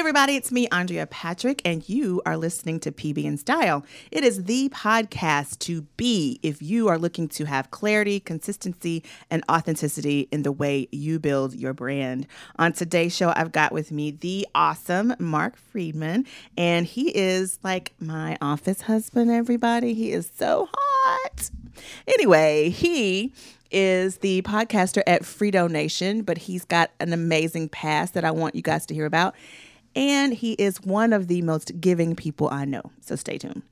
[0.00, 3.84] everybody, it's me, Andrea Patrick, and you are listening to PB and Style.
[4.10, 9.44] It is the podcast to be if you are looking to have clarity, consistency, and
[9.50, 12.26] authenticity in the way you build your brand.
[12.58, 16.24] On today's show, I've got with me the awesome Mark Friedman,
[16.56, 19.92] and he is like my office husband, everybody.
[19.92, 21.50] He is so hot.
[22.08, 23.34] Anyway, he
[23.70, 28.62] is the podcaster at FriedoNation, but he's got an amazing past that I want you
[28.62, 29.34] guys to hear about.
[29.94, 32.82] And he is one of the most giving people I know.
[33.00, 33.62] So stay tuned.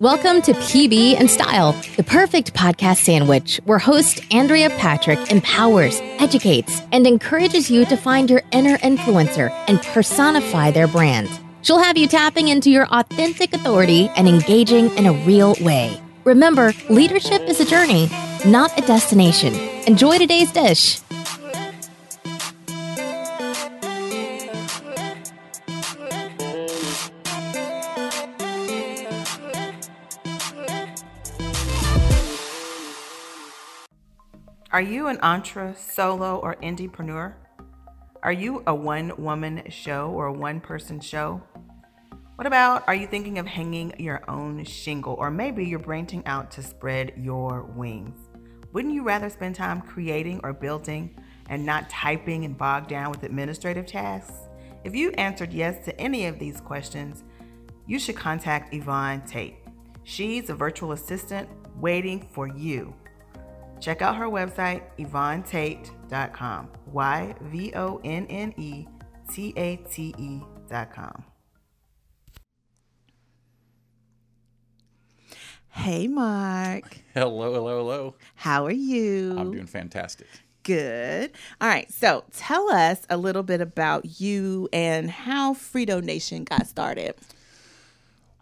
[0.00, 6.82] Welcome to PB and Style, the perfect podcast sandwich where host Andrea Patrick empowers, educates,
[6.90, 11.30] and encourages you to find your inner influencer and personify their brand.
[11.62, 15.98] She'll have you tapping into your authentic authority and engaging in a real way.
[16.24, 18.10] Remember, leadership is a journey,
[18.44, 19.54] not a destination.
[19.86, 21.00] Enjoy today's dish.
[34.74, 37.34] Are you an entre, solo, or indiepreneur?
[38.24, 41.40] Are you a one woman show or a one person show?
[42.34, 46.50] What about are you thinking of hanging your own shingle or maybe you're branching out
[46.50, 48.18] to spread your wings?
[48.72, 53.22] Wouldn't you rather spend time creating or building and not typing and bogged down with
[53.22, 54.48] administrative tasks?
[54.82, 57.22] If you answered yes to any of these questions,
[57.86, 59.54] you should contact Yvonne Tate.
[60.02, 62.92] She's a virtual assistant waiting for you.
[63.84, 66.68] Check out her website, YvonneTate.com.
[66.90, 68.86] Y V O N N E
[69.30, 71.24] T A T E.com.
[75.68, 76.96] Hey, Mark.
[77.12, 78.14] Hello, hello, hello.
[78.36, 79.36] How are you?
[79.36, 80.28] I'm doing fantastic.
[80.62, 81.32] Good.
[81.60, 81.92] All right.
[81.92, 87.16] So tell us a little bit about you and how FriedoNation got started.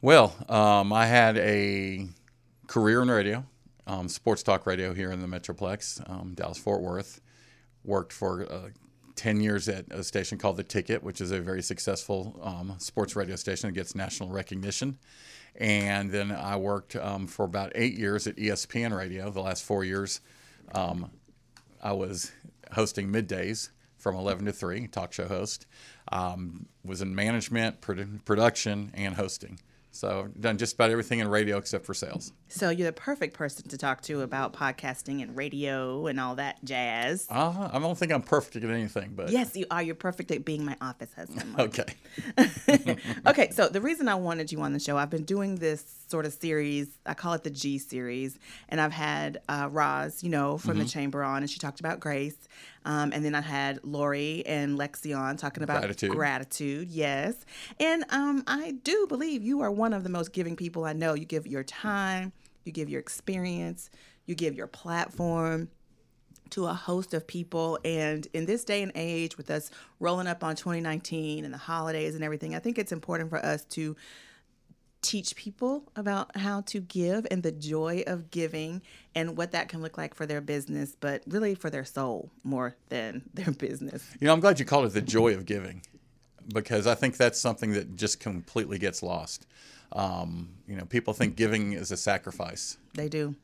[0.02, 2.06] Well, um, I had a
[2.68, 3.44] career in radio,
[3.86, 7.20] um, sports talk radio here in the Metroplex, um, Dallas Fort Worth.
[7.84, 8.68] Worked for uh,
[9.16, 13.16] 10 years at a station called The Ticket, which is a very successful um, sports
[13.16, 14.98] radio station that gets national recognition.
[15.56, 19.30] And then I worked um, for about eight years at ESPN Radio.
[19.30, 20.20] The last four years,
[20.74, 21.10] um,
[21.82, 22.32] I was
[22.72, 25.66] hosting middays from 11 to 3, talk show host.
[26.10, 29.58] Um, was in management, produ- production, and hosting.
[29.92, 32.32] So done just about everything in radio except for sales.
[32.48, 36.64] So you're the perfect person to talk to about podcasting and radio and all that
[36.64, 37.26] jazz.
[37.30, 39.82] Uh, I don't think I'm perfect at anything, but Yes, you are.
[39.82, 41.54] You're perfect at being my office husband.
[41.58, 41.84] Okay.
[43.26, 46.24] okay, so the reason I wanted you on the show, I've been doing this sort
[46.24, 46.88] of series.
[47.04, 48.38] I call it the G series,
[48.70, 52.00] and I've had uh, Roz, you know, from the chamber on, and she talked about
[52.00, 52.36] grace.
[52.84, 56.10] Um, and then I had Lori and Lexi on talking about Gratitude.
[56.10, 57.34] gratitude, yes.
[57.78, 61.14] And um, I do believe you are one of the most giving people I know.
[61.14, 62.32] You give your time,
[62.64, 63.90] you give your experience,
[64.26, 65.68] you give your platform
[66.50, 67.78] to a host of people.
[67.84, 69.70] And in this day and age, with us
[70.00, 73.64] rolling up on 2019 and the holidays and everything, I think it's important for us
[73.66, 73.96] to
[75.02, 78.80] teach people about how to give and the joy of giving
[79.14, 82.76] and what that can look like for their business, but really for their soul more
[82.88, 84.08] than their business.
[84.20, 85.82] You know, I'm glad you called it the joy of giving
[86.54, 89.46] because I think that's something that just completely gets lost.
[89.92, 92.78] Um, you know, people think giving is a sacrifice.
[92.94, 93.34] They do.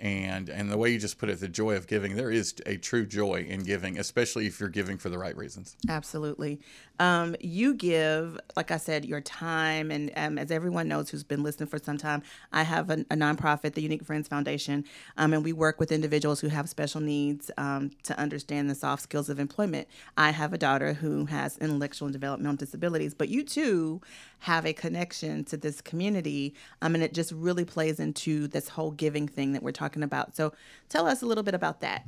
[0.00, 2.76] and and the way you just put it the joy of giving there is a
[2.76, 6.60] true joy in giving especially if you're giving for the right reasons Absolutely.
[7.02, 9.90] Um, you give, like I said, your time.
[9.90, 13.16] And um, as everyone knows who's been listening for some time, I have a, a
[13.16, 14.84] nonprofit, the Unique Friends Foundation,
[15.16, 19.02] um, and we work with individuals who have special needs um, to understand the soft
[19.02, 19.88] skills of employment.
[20.16, 24.00] I have a daughter who has intellectual and developmental disabilities, but you too
[24.38, 26.54] have a connection to this community.
[26.82, 30.36] Um, and it just really plays into this whole giving thing that we're talking about.
[30.36, 30.52] So
[30.88, 32.06] tell us a little bit about that.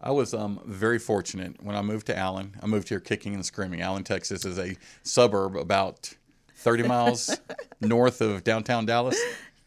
[0.00, 3.44] I was um, very fortunate when i moved to allen i moved here kicking and
[3.44, 6.14] screaming allen texas is a suburb about
[6.56, 7.38] 30 miles
[7.80, 9.18] north of downtown dallas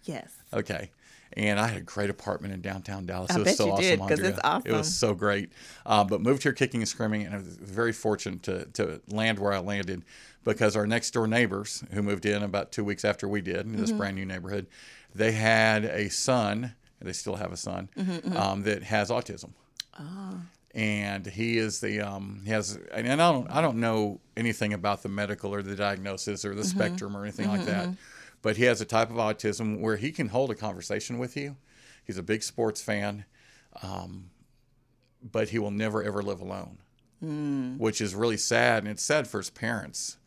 [0.04, 0.31] Yes.
[0.51, 0.89] Okay.
[1.33, 3.31] And I had a great apartment in downtown Dallas.
[3.31, 3.83] I it was bet so you awesome.
[3.83, 4.30] did, 'cause Andrea.
[4.31, 4.72] it's awesome.
[4.72, 5.51] It was so great.
[5.86, 9.38] Uh, but moved here kicking and screaming, and I was very fortunate to, to land
[9.39, 10.04] where I landed
[10.44, 13.74] because our next door neighbors, who moved in about two weeks after we did in
[13.74, 13.81] Mm-hmm.
[13.81, 14.66] this brand new neighborhood,
[15.16, 19.51] they had a son, and they still have a son, Mm-hmm, um, that has autism.
[20.73, 25.03] And he is the um, he has and I don't I don't know anything about
[25.03, 26.79] the medical or the diagnosis or the Mm-hmm.
[26.79, 27.93] spectrum or anything like that,
[28.41, 31.57] but he has a type of autism where he can hold a conversation with you.
[32.05, 33.25] He's a big sports fan,
[33.83, 34.29] um,
[35.21, 36.77] but he will never ever live alone,
[37.19, 37.75] Hmm.
[37.77, 38.83] which is really sad.
[38.83, 40.17] And it's sad for his parents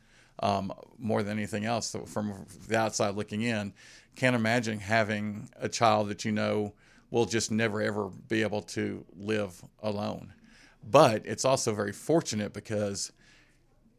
[0.40, 1.86] um, more than anything else.
[1.88, 3.72] So from the outside looking in,
[4.14, 6.74] can't imagine having a child that you know
[7.14, 10.32] will just never ever be able to live alone.
[10.82, 13.12] But it's also very fortunate because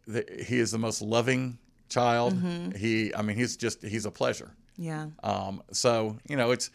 [0.06, 1.58] the, he is the most loving
[1.88, 2.34] child.
[2.76, 4.54] He, I mean, he's just he's a pleasure.
[4.78, 5.08] Yeah.
[5.24, 6.70] Um, so you know, it's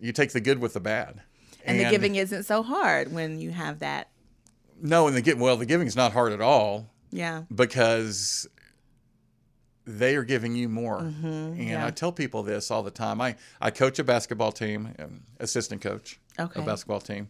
[0.00, 1.20] you take the good with the bad.
[1.64, 4.08] And, the giving isn't so hard when you have that.
[4.80, 7.42] No, and the give well, the giving is not hard at all Yeah.
[7.54, 8.48] because
[9.84, 10.98] they are giving you more.
[10.98, 11.86] and Mm-hmm, yeah.
[11.86, 13.20] I tell people this all the time.
[13.20, 16.60] I, I coach a basketball team, um, assistant coach, Okay.
[16.60, 17.28] a basketball team.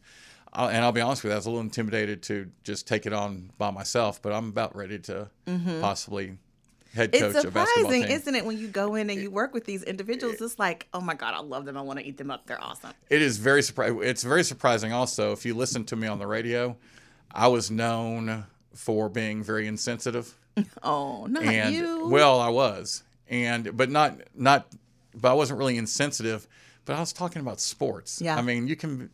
[0.53, 3.07] i and I'll be honest with you, I was a little intimidated to just take
[3.07, 5.29] it on by myself, but I'm about ready to
[5.81, 6.37] possibly
[6.95, 7.37] head coach Mm-hmm.
[7.37, 8.11] It's a basketball surprising, team.
[8.11, 10.41] isn't it, when you go in and you work with these individuals?
[10.43, 11.77] It's like, oh my God, I love them.
[11.79, 12.47] I want to eat them up.
[12.47, 12.91] They're awesome.
[13.09, 14.03] It is very surprising.
[14.03, 14.93] It's very surprising.
[14.93, 16.77] Also, if you listen to me on the radio,
[17.35, 18.45] I was known
[18.75, 20.35] for being very insensitive,
[20.83, 22.09] Oh, not and you.
[22.09, 24.67] well, I was, and but not not,
[25.15, 26.47] but I wasn't really insensitive.
[26.85, 28.21] But I was talking about sports.
[28.21, 28.37] Yeah.
[28.37, 29.11] I mean, you can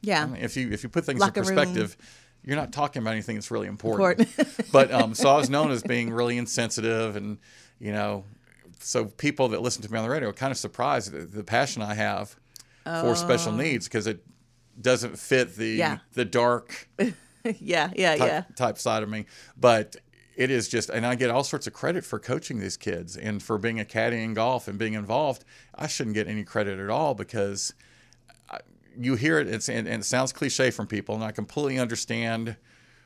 [0.00, 0.24] yeah.
[0.24, 1.56] I mean, if you if you put things Locker in room.
[1.56, 1.96] perspective,
[2.42, 4.20] you're not talking about anything that's really important.
[4.20, 4.66] Important.
[4.72, 7.38] but um, so I was known as being really insensitive, and
[7.78, 8.24] you know,
[8.80, 11.44] so people that listen to me on the radio are kind of surprised at the
[11.44, 12.34] passion I have
[12.84, 14.24] for special needs because it
[14.80, 15.76] doesn't fit the Oh.
[15.76, 15.98] Yeah.
[16.14, 16.88] the dark
[17.44, 17.90] yeah.
[17.94, 18.16] Yeah.
[18.16, 18.44] type, Yeah.
[18.56, 19.26] type side of me.
[19.56, 19.96] But
[20.36, 23.42] it is just, and I get all sorts of credit for coaching these kids and
[23.42, 25.44] for being a caddy in golf and being involved.
[25.74, 27.74] I shouldn't get any credit at all because
[28.50, 28.58] I,
[28.98, 32.56] you hear it, it's, and, and it sounds cliche from people, and I completely understand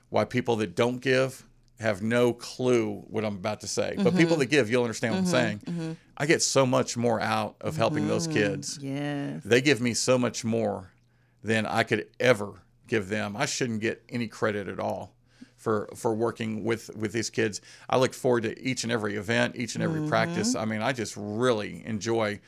[0.08, 1.46] why people that don't give
[1.80, 3.94] have no clue what I'm about to say.
[3.96, 4.40] But people mm-hmm.
[4.40, 5.32] that give, you'll understand what I'm mm-hmm.
[5.32, 5.58] saying.
[5.66, 5.92] Mm-hmm.
[6.16, 9.42] I get so much more out of helping those kids Yes.
[9.44, 10.92] they give me so much more
[11.44, 13.36] than I could ever give them.
[13.36, 15.15] I shouldn't get any credit at all
[15.66, 17.60] for for working with with these kids.
[17.90, 20.54] I look forward to each and every event, each and every practice.
[20.54, 22.38] I mean, I just really enjoy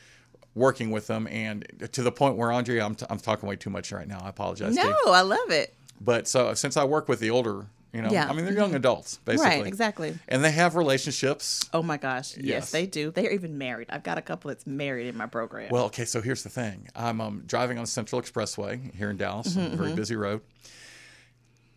[0.55, 3.69] working with them and to the point where Andrea, I'm, t- I'm talking way too
[3.69, 4.21] much right now.
[4.23, 4.73] I apologize.
[4.73, 4.95] No.
[5.07, 5.73] I love it.
[5.99, 8.23] But so since I work with the older, you know, Yeah.
[8.23, 8.31] Mm-hmm.
[8.31, 9.57] I mean, they're young adults basically.
[9.57, 9.67] Right.
[9.67, 10.17] Exactly.
[10.29, 11.69] And they have relationships.
[11.73, 12.35] Oh my gosh.
[12.37, 12.71] Yes, Yes.
[12.71, 13.11] they do.
[13.11, 13.87] They're even married.
[13.89, 15.69] I've got a couple that's married in my program.
[15.71, 16.87] Well, okay, so here's the thing.
[16.95, 20.39] I'm um, driving on Central Expressway here in Dallas, Mm-hmm, a very busy road.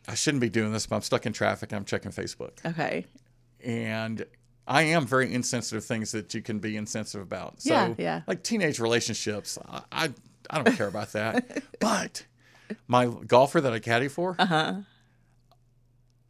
[0.09, 2.65] I shouldn't be doing this, but I'm stuck in traffic and I'm checking Facebook.
[2.65, 3.07] okay.
[3.65, 4.25] And
[4.67, 7.63] I am very insensitive things that you can be insensitive about.
[7.63, 8.21] So, Yeah, yeah.
[8.27, 10.11] like teenage relationships, I, I,
[10.51, 11.63] I don't care about that.
[11.81, 12.25] but
[12.89, 14.81] my golfer that I caddy for, uh-huh.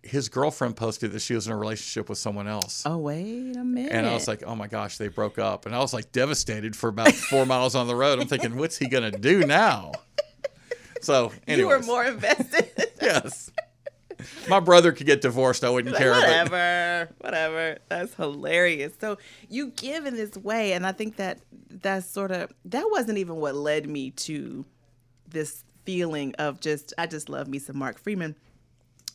[0.02, 2.82] his girlfriend posted that she was in a relationship with someone else.
[2.84, 3.92] Oh wait a minute.
[3.92, 5.66] And I was like, oh my gosh, they broke up.
[5.66, 8.18] And I was like devastated for about four miles on the road.
[8.18, 9.92] I'm thinking, what's he going to do now?
[11.02, 12.70] So, you were more invested.
[13.02, 13.50] yes.
[14.48, 15.64] My brother could get divorced.
[15.64, 16.12] I wouldn't care.
[16.12, 17.78] But whatever, whatever.
[17.88, 18.92] That's hilarious.
[19.00, 19.18] So
[19.48, 23.36] you give in this way, and I think that that's sort of that wasn't even
[23.36, 24.64] what led me to
[25.28, 28.36] this feeling of just I just love me some Mark Friedman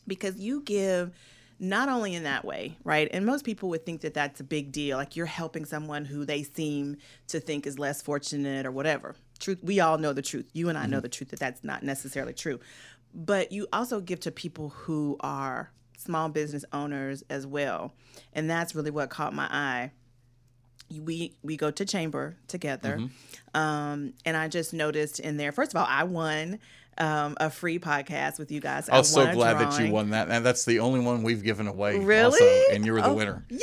[0.05, 1.11] because you give
[1.59, 3.09] not only in that way, right?
[3.11, 6.23] And most people would think that that's a big deal, like you're helping someone who
[6.23, 6.97] they seem
[7.29, 9.15] to think is less fortunate or whatever.
[9.37, 10.49] Truth, we all know the truth.
[10.53, 12.59] You and I know the truth that that's not necessarily true.
[13.13, 17.93] But you also give to people who are small business owners as well,
[18.33, 19.91] and that's really what caught my eye
[21.01, 23.59] we we go to chamber together Mm-hmm.
[23.59, 26.59] um and i just noticed in there first of all i won
[26.97, 30.29] um a free podcast with you guys I was so glad that you won that.
[30.31, 31.99] And that's the only one we've given away.
[31.99, 32.41] Really?
[32.41, 33.45] Also, and you were the Oh, winner.
[33.49, 33.59] Yay,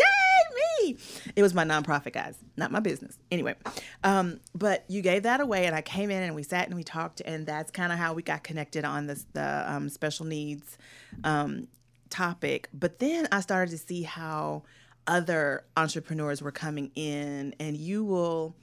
[1.37, 3.19] It was my nonprofit, guys, not my business.
[3.31, 3.55] Anyway,
[4.03, 6.85] um, but you gave that away, and I came in and we sat and we
[6.85, 10.79] talked, and that's kind of how we got connected on this the um, special needs
[11.25, 11.69] um,
[12.11, 12.69] topic.
[12.73, 14.63] But then I started to see how
[15.07, 18.55] other entrepreneurs were coming in, and you will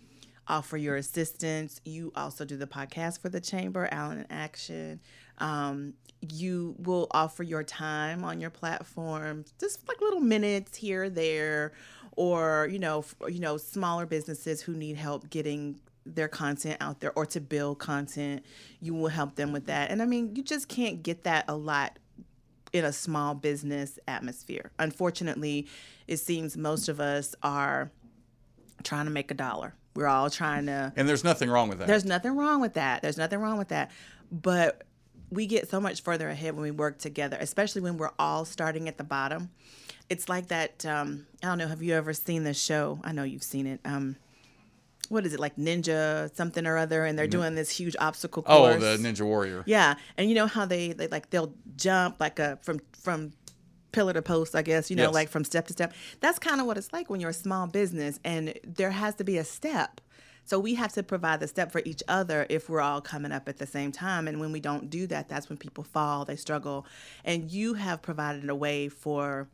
[0.48, 1.80] offer your assistance.
[1.86, 5.00] You also do the podcast for the chamber, Allen in Action.
[5.38, 11.74] Um, you will offer your time on your platform, just like little minutes here there,
[12.18, 17.00] or you know, f- you know, smaller businesses who need help getting their content out
[17.00, 18.44] there or to build content.
[18.80, 21.56] You will help them with that, and I mean, you just can't get that a
[21.56, 21.98] lot
[22.74, 24.72] in a small business atmosphere.
[24.80, 25.68] Unfortunately,
[26.08, 27.92] it seems most of us are
[28.84, 29.76] trying to make a dollar.
[29.94, 31.88] We're all trying to And there's nothing wrong with that.
[31.88, 33.02] there's nothing wrong with that.
[33.02, 33.92] There's nothing wrong with that.
[34.32, 34.84] But
[35.30, 38.88] we get so much further ahead when we work together, especially when we're all starting
[38.88, 39.50] at the bottom.
[40.12, 40.86] It's like that.
[40.86, 41.68] Um, I don't know.
[41.68, 43.00] Have you ever seen this show?
[43.04, 43.80] I know you've seen it.
[43.86, 44.18] Um,
[45.10, 47.06] what is it like Ninja something or other?
[47.06, 48.76] And they're doing this huge obstacle course.
[48.76, 49.64] oh, the Ninja Warrior.
[49.66, 53.34] Yeah, and you know how they, they like they'll jump like a from from
[53.92, 55.14] pillar to post, I guess, you know, Yes.
[55.14, 55.94] like from step to step.
[56.22, 59.26] That's kind of what it's like when you're a small business and there has to
[59.26, 60.00] be a step.
[60.46, 63.50] So we have to provide the step for each other if we're all coming up
[63.50, 64.28] at the same time.
[64.30, 66.86] And when we don't do that, that's when people fall, they struggle.
[67.26, 69.50] And you have provided a way for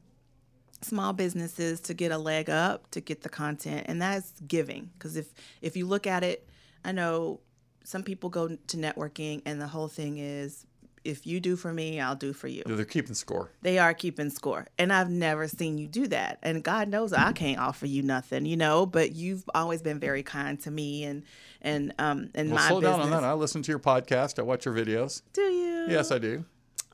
[0.81, 5.15] small businesses to get a leg up to get the content and that's giving because
[5.17, 6.48] if if you look at it
[6.86, 7.39] i know
[7.84, 10.65] some people go to networking and the whole thing is
[11.03, 13.50] if you do for me i'll do for you They're keeping score.
[13.62, 17.31] they are keeping score and i've never seen you do that and god knows i
[17.31, 21.24] can't offer you nothing you know but you've always been very kind to me and
[21.62, 23.27] and um and Well, my slow business down on that.
[23.27, 24.38] I listen to your podcast.
[24.38, 25.22] I watch your videos.
[25.34, 26.46] do you Yes, I do.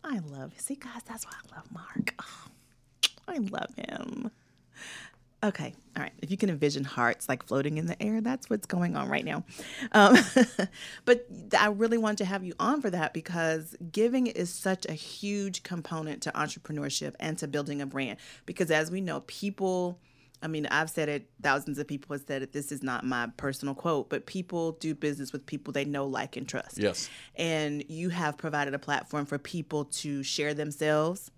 [0.06, 2.14] I love see guys, that's why I love Mark.
[2.22, 2.52] Oh,
[3.28, 4.32] I love him.
[5.44, 6.14] Okay, all right.
[6.22, 9.26] If you can envision hearts like floating in the air, that's what's going on right
[9.26, 9.44] now.
[9.92, 10.16] Um,
[11.06, 11.26] but
[11.60, 15.64] I really want to have you on for that because giving is such a huge
[15.64, 18.20] component to entrepreneurship and to building a brand.
[18.46, 20.00] Because as we know, people,
[20.42, 22.54] I mean, I've said it, thousands of people have said it.
[22.54, 26.38] This is not my personal quote, but people do business with people they know, like,
[26.38, 27.10] and trust Yes.
[27.36, 31.32] and you have provided a platform for people to share themselves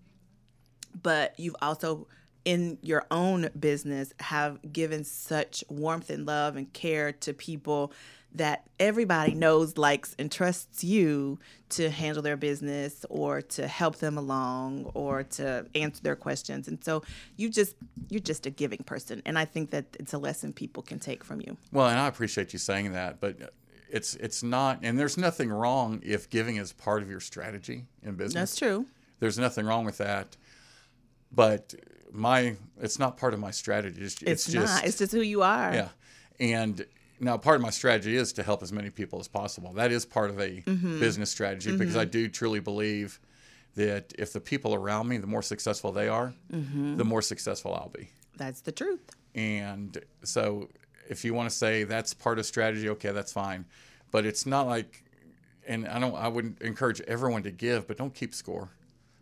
[1.02, 2.08] but you've also
[2.44, 7.92] in your own business have given such warmth and love and care to people
[8.36, 14.18] that everybody knows likes and trusts you to handle their business or to help them
[14.18, 16.68] along or to answer their questions.
[16.68, 17.02] And so
[17.38, 17.76] you just
[18.10, 21.24] you're just a giving person and i think that it's a lesson people can take
[21.24, 21.58] from you.
[21.72, 23.54] Well, and I appreciate you saying that, but
[23.90, 28.16] it's it's not, and there's nothing wrong if giving is part of your strategy in
[28.16, 28.34] business.
[28.34, 28.86] that's true.
[29.20, 30.36] There's nothing wrong with that,
[31.36, 31.74] but
[32.12, 34.02] my it's not part of my strategy.
[34.02, 35.90] It's, it's, it's just not it's just who you are yeah,
[36.40, 36.86] and
[37.20, 39.74] now part of my strategy is to help as many people as possible.
[39.74, 41.00] That is part of a Mm-hmm.
[41.00, 43.20] business strategy because I do truly believe
[43.76, 46.98] that if the people around me, the more successful they are, Mm-hmm.
[46.98, 48.10] the more successful I'll be.
[48.38, 50.70] that's the truth And so
[51.10, 53.66] if you want to say that's part of strategy, okay, that's fine.
[54.12, 55.04] But it's not like
[55.68, 58.70] and I don't I would encourage everyone to give, but don't keep score.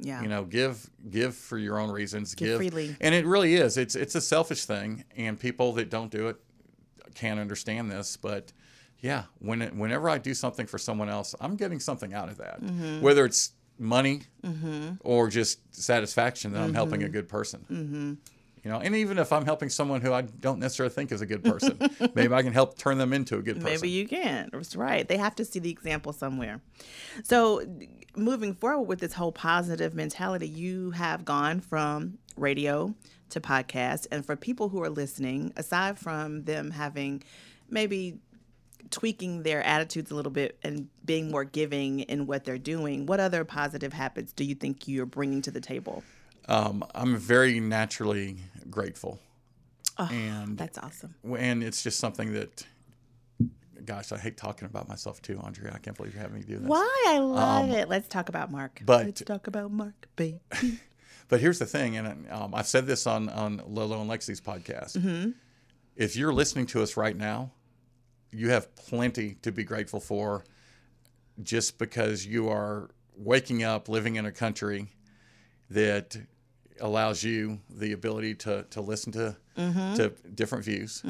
[0.03, 2.36] Yeah You know, give give for your own reasons.
[2.36, 2.95] Give freely.
[3.01, 3.77] And it really is.
[3.77, 6.38] It's it's a selfish thing and people that don't do it
[7.15, 8.51] can't understand this, but
[9.00, 12.38] yeah, when it, whenever I do something for someone else, I'm getting something out of
[12.38, 12.62] that.
[12.62, 13.01] Mm-hmm.
[13.01, 14.22] Whether it's money
[15.01, 17.13] or just satisfaction that I'm helping a Mm-hmm.
[17.13, 18.17] good person.
[18.63, 21.25] You know, and even if I'm helping someone who I don't necessarily think is a
[21.25, 21.77] good person,
[22.15, 23.70] maybe I can help turn them into a good person.
[23.70, 24.50] Maybe you can.
[24.53, 25.05] That's right.
[25.05, 26.62] They have to see the example somewhere.
[27.24, 27.65] So,
[28.15, 32.96] moving forward with this whole positive mentality, you have gone from radio
[33.32, 34.08] to podcast.
[34.12, 37.24] And for people who are listening, aside from them having
[37.70, 38.20] maybe
[38.91, 43.20] tweaking their attitudes a little bit and being more giving in what they're doing, what
[43.20, 46.03] other positive habits do you think you're bringing to the table?
[46.48, 48.38] Um, I'm very naturally
[48.70, 49.20] grateful,
[49.98, 51.16] and That's awesome.
[51.38, 52.66] and it's just something that,
[53.86, 55.72] gosh, I hate talking about myself too, Andrea.
[55.74, 56.68] I can't believe you're having me do this.
[56.68, 57.04] Why?
[57.08, 57.88] I love it.
[57.90, 58.78] Let's talk about Mark.
[58.82, 60.40] Um, but- Let's talk about Mark, baby.
[61.30, 64.98] But here's the thing, and um, I've said this on on Lolo and Lexi's podcast.
[64.98, 65.32] Mm-hmm.
[65.96, 67.52] If you're listening to us right now,
[68.32, 70.44] you have plenty to be grateful for,
[71.42, 74.90] just because you are waking up, living in a country
[75.70, 76.18] that
[76.82, 79.96] allows you the ability to to listen to Mm-hmm.
[79.98, 81.03] to different views.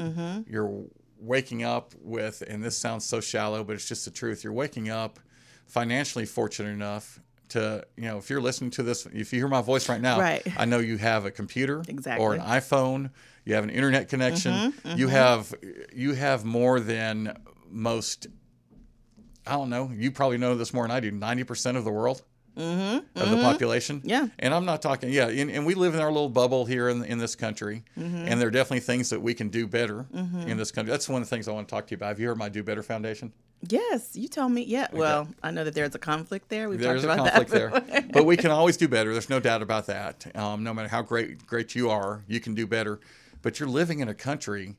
[0.46, 0.84] You're
[1.18, 4.44] waking up with, and this sounds so shallow, but it's just the truth.
[4.44, 5.18] You're waking up
[5.66, 7.18] financially fortunate enough
[7.48, 10.20] to, you know, if you're listening to this, if you hear my voice right now,
[10.20, 10.42] Right.
[10.58, 12.22] I know you have a computer exactly.
[12.22, 13.10] or an iPhone,
[13.46, 15.54] you have an internet connection, Mm-hmm, you have
[15.94, 17.38] you have more than
[17.70, 18.26] most.
[19.46, 19.90] I don't know.
[19.94, 21.10] You probably know this more than I do.
[21.10, 22.22] Ninety percent of the world
[22.56, 23.98] of the population.
[23.98, 24.08] Mm-hmm.
[24.08, 24.26] Yeah.
[24.38, 27.04] And I'm not talking, yeah, and, and we live in our little bubble here in,
[27.04, 28.28] in this country, Mm-hmm.
[28.28, 30.90] and there are definitely things that we can do better in this country.
[30.90, 32.08] That's one of the things I want to talk to you about.
[32.08, 33.32] Have you heard my Do Better Foundation?
[33.68, 34.62] Yes, you told me.
[34.64, 34.88] Yeah.
[34.92, 36.68] Well, I know that there's a conflict there.
[36.68, 37.88] We've There's talked about conflict that.
[37.88, 39.12] there, but we can always do better.
[39.12, 40.26] There's no doubt about that.
[40.36, 43.00] Um, no matter how great great you are, you can do better.
[43.40, 44.76] But you're living in a country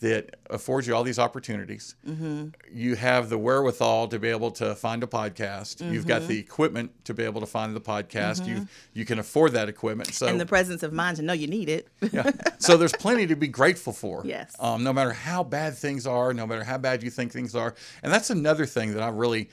[0.00, 1.96] that affords you all these opportunities.
[2.08, 2.48] Mm-hmm.
[2.72, 5.80] You have the wherewithal to be able to find a podcast.
[5.92, 6.28] You've got Mm-hmm.
[6.28, 8.46] the equipment to be able to find the podcast.
[8.46, 10.14] You you can afford that equipment.
[10.14, 11.88] So and the presence of mind to know you need it.
[12.12, 12.30] yeah.
[12.58, 14.22] So there's plenty to be grateful for.
[14.24, 14.54] Yes.
[14.60, 17.74] Um, no matter how bad things are, no matter how bad you think things are,
[18.02, 19.48] and that's another thing that I really,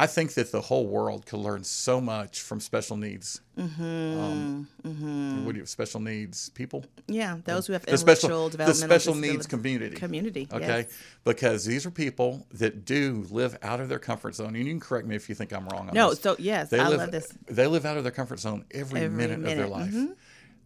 [0.00, 3.40] I think that the whole world could learn so much from special needs.
[3.58, 3.84] Mm-hmm.
[4.20, 5.68] Um, What do you, have?
[5.68, 6.84] special needs people.
[7.08, 9.96] Yeah, those who have The intellectual special, the special needs community.
[9.96, 10.66] Community, Okay.
[10.66, 10.92] yes.
[11.24, 14.54] Because these are people that do live out of their comfort zone.
[14.54, 16.20] And you can correct me if you think I'm wrong on No, this.
[16.20, 17.32] so yes, They I live, love this.
[17.46, 19.92] They live out of their comfort zone every, Every minute, of their minute, life.
[19.92, 20.14] mhm.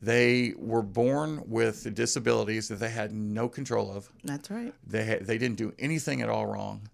[0.03, 4.11] They were born with disabilities that they had no control of.
[4.25, 4.75] That's right.
[4.87, 6.89] They had, they didn't do anything at all wrong.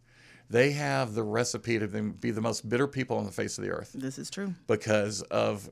[0.51, 3.71] They have the recipe to be the most bitter people on the face of the
[3.71, 4.55] earth This is true.
[4.67, 5.69] because of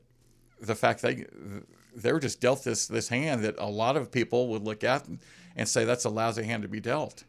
[0.61, 1.25] the fact they
[1.95, 5.07] they were just dealt this this hand that a lot of people would look at
[5.57, 7.25] and say that's a lousy hand to be dealt.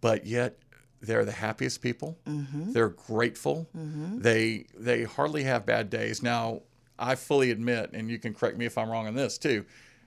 [0.00, 0.58] But yet
[1.00, 2.18] they're the happiest people.
[2.26, 2.72] Mm-hmm.
[2.72, 3.68] They're grateful.
[3.76, 4.20] Mm-hmm.
[4.20, 6.22] They they hardly have bad days.
[6.22, 6.62] Now
[6.98, 9.64] I fully admit, and you can correct me if I'm wrong on this too,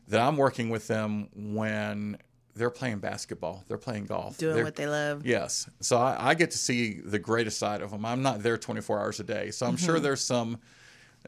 [0.08, 2.18] that I'm working with them when
[2.60, 5.26] they're playing basketball, they're playing golf, Doing they're- what they love.
[5.26, 5.68] Yes.
[5.80, 8.06] So I, I get to see the greatest side of them.
[8.06, 9.50] I'm not there 24 hours a day.
[9.52, 9.86] So I'm Mm-hmm.
[9.86, 10.60] sure there's some,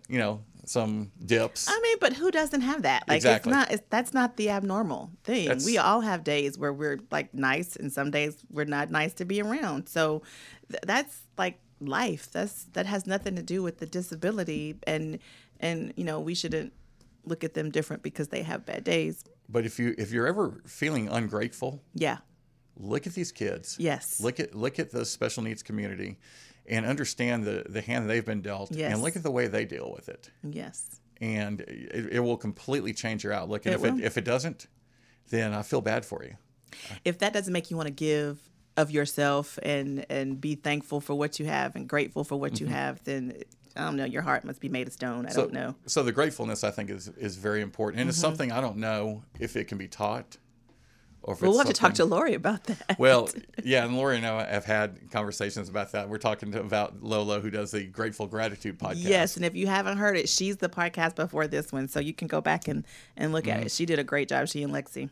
[0.07, 1.67] you know, some dips.
[1.67, 3.07] I mean, but who doesn't have that?
[3.07, 3.49] Like, Exactly.
[3.51, 3.71] it's not.
[3.71, 5.47] It's, that's not the abnormal thing.
[5.47, 9.13] That's- we all have days where we're like nice, and some days we're not nice
[9.15, 9.87] to be around.
[9.89, 10.21] So,
[10.69, 12.29] th- that's like life.
[12.31, 15.17] That's that has nothing to do with the disability, and
[15.59, 16.73] and you know we shouldn't
[17.25, 19.23] look at them different because they have bad days.
[19.49, 22.17] But if you if you're ever feeling ungrateful, Yeah.
[22.77, 23.77] look at these kids.
[23.79, 24.19] Yes.
[24.19, 26.17] Look at look at the special needs community
[26.65, 28.93] and understand the the hand they've been dealt Yes.
[28.93, 30.31] and look at the way they deal with it.
[30.43, 31.01] Yes.
[31.19, 33.65] And it, it will completely change your outlook.
[33.65, 33.99] And It if will.
[33.99, 34.67] it if it doesn't,
[35.29, 36.35] then I feel bad for you.
[37.03, 38.39] if that doesn't make you want to give
[38.77, 42.65] of yourself and and be thankful for what you have and grateful for what you
[42.67, 42.75] mm-hmm.
[42.75, 43.33] have, then
[43.75, 44.05] I don't know.
[44.05, 45.25] Your heart must be made of stone.
[45.25, 45.35] I Mm-hmm.
[45.35, 45.75] So, don't know.
[45.85, 48.01] So the gratefulness I think is is very important.
[48.01, 48.27] And it's Mm-hmm.
[48.27, 50.37] something I don't know if it can be taught
[51.23, 52.97] or if Well, it's have to talk to Lori about that.
[52.97, 53.29] Well,
[53.63, 56.09] yeah, and Lori and I have had conversations about that.
[56.09, 59.03] We're talking to, about Lolo, who does the Grateful Gratitude podcast.
[59.07, 62.13] Yes, and if you haven't heard it, she's the podcast before this one, so you
[62.13, 62.85] can go back and
[63.15, 63.59] and look Mm-hmm.
[63.59, 63.71] at it.
[63.71, 64.47] She did a great job.
[64.47, 65.09] She and Lexi.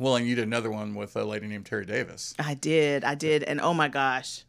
[0.00, 2.34] Well, and you did another one with a lady named Terry Davis.
[2.38, 4.44] I did, I did, and oh my gosh,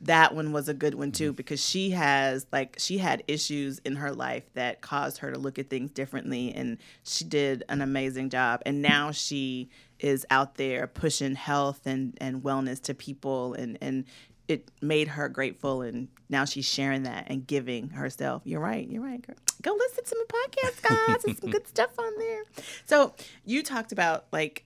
[0.00, 1.36] that one was a good one too mm-hmm.
[1.36, 5.58] because she has like she had issues in her life that caused her to look
[5.58, 8.62] at things differently, and she did an amazing job.
[8.66, 14.04] And now she is out there pushing health and and wellness to people, and and
[14.46, 18.42] it made her grateful, and now she's sharing that and giving herself.
[18.44, 19.36] You're right, you're right, girl.
[19.62, 21.22] Go listen to my podcast, guys.
[21.22, 22.42] There's some good stuff on there.
[22.84, 24.64] So you talked about like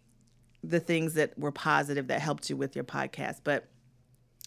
[0.64, 3.40] the things that were positive that helped you with your podcast.
[3.44, 3.68] But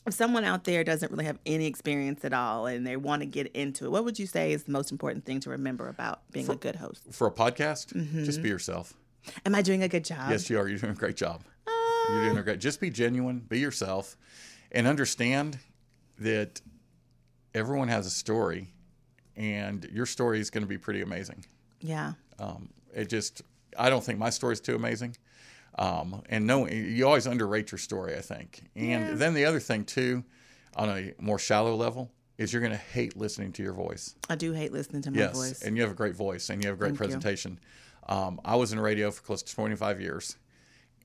[0.07, 3.25] if someone out there doesn't really have any experience at all and they want to
[3.25, 6.21] get into it, what would you say is the most important thing to remember about
[6.31, 7.03] being a good host?
[7.11, 8.23] For a podcast, Mm-hmm.
[8.23, 8.93] just be yourself.
[9.45, 10.31] Am I doing a good job?
[10.31, 10.67] Yes, you are.
[10.67, 11.43] You're doing a great job.
[11.67, 11.71] Uh,
[12.09, 12.59] You're doing a great.
[12.59, 14.17] Just be genuine, be yourself,
[14.71, 15.59] and understand
[16.17, 16.59] that
[17.53, 18.73] everyone has a story,
[19.35, 21.45] and your story is going to be pretty amazing.
[21.79, 22.13] Yeah.
[22.39, 23.43] Um, it just,
[23.77, 25.15] I don't think my story is too amazing.
[25.77, 28.63] Um, and no, you always underrate your story, I think.
[28.75, 30.23] And then the other thing too,
[30.75, 34.15] on a more shallow level, is you're going to hate listening to your voice.
[34.29, 35.61] I do hate listening to my yes, voice.
[35.61, 37.59] and you have a great voice and you have a great Thank presentation.
[38.09, 40.37] Um, I was in radio for close to 25 years,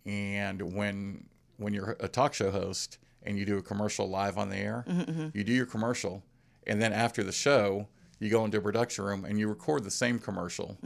[0.05, 1.27] and when
[1.59, 4.85] when you're a talk show host and you do a commercial live on the air,
[4.89, 6.23] Mm-hmm, you do your commercial,
[6.67, 7.87] and then after the show,
[8.19, 10.79] you go into a production room and you record the same commercial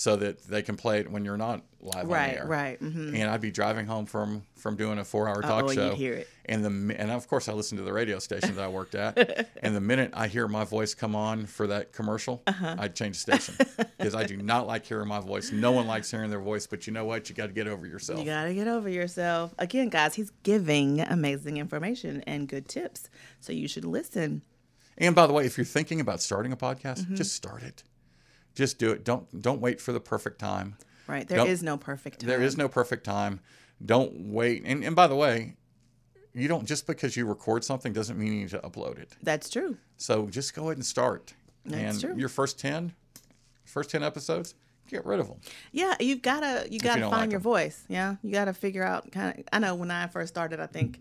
[0.00, 2.12] so that they can play it when you're not live on Mm-hmm.
[2.12, 2.46] Right, the air.
[2.46, 3.14] right, mhm.
[3.18, 5.94] And I'd be driving home from from doing a four hour talk and show, you'd
[5.96, 6.28] hear it.
[6.44, 9.48] and the and of course I listened to the radio station that I worked at,
[9.62, 12.76] and the minute I hear my voice come on for that commercial, Uh-huh.
[12.78, 13.56] I'd change the station
[13.98, 15.50] because I do not like hearing my voice.
[15.50, 17.28] No one likes hearing their voice, but you know what?
[17.28, 18.20] You got to get over yourself.
[18.20, 19.52] You gotta get over yourself.
[19.58, 23.10] Again, guys, he's giving amazing information and good tips.
[23.40, 24.42] So you should listen.
[24.96, 27.16] And by the way, if you're thinking about starting a podcast, Mm-hmm.
[27.16, 27.82] just start it.
[28.58, 29.04] Just do it.
[29.04, 30.76] Don't don't wait for the perfect time.
[31.06, 31.28] Right.
[31.28, 32.26] There is Don't- no perfect time.
[32.28, 33.38] There is no perfect time.
[33.86, 34.64] Don't wait.
[34.66, 35.54] And and by the way,
[36.34, 39.16] you don't just because you record something doesn't mean you need to upload it.
[39.22, 39.76] That's true.
[39.96, 41.34] So just go ahead and start.
[41.64, 42.18] That's and true.
[42.18, 42.94] your first 10
[43.64, 44.56] first 10 episodes,
[44.88, 45.38] get rid of them.
[45.70, 47.42] Yeah, you've gotta you gotta find like your 'em.
[47.44, 47.84] voice.
[47.88, 49.44] Yeah, you gotta figure out kind of.
[49.52, 51.00] I know when I first started, I think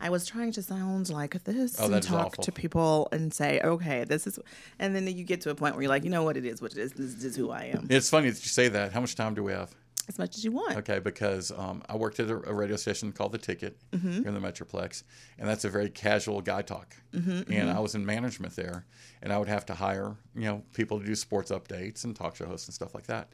[0.00, 2.44] I was trying to sound like this Oh, and talk awful.
[2.44, 4.38] to people and say, okay, this is,
[4.78, 6.62] and then you get to a point where you're like, you know what, it is
[6.62, 6.92] what it is.
[6.92, 7.86] This is who I am.
[7.90, 8.92] It's funny that you say that.
[8.92, 9.74] How much time do we have?
[10.06, 10.76] As much as you want.
[10.76, 14.10] Okay, because um, I worked at a, a radio station called The Ticket Mm-hmm.
[14.12, 15.02] here in the Metroplex,
[15.38, 16.94] and that's a very casual guy talk.
[17.14, 18.84] Mm-hmm, and I was in management there,
[19.22, 22.36] and I would have to hire you know people to do sports updates and talk
[22.36, 23.30] show hosts and stuff like that.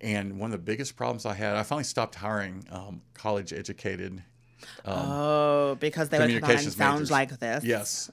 [0.00, 4.22] And one of the biggest problems I had, I finally stopped hiring um, college educated
[4.84, 7.64] Um, oh, because they would find sounds like this.
[7.64, 8.10] Yes.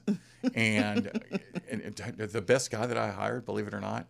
[0.54, 1.06] and,
[1.70, 4.06] and it- the best guy that I hired, believe it or not,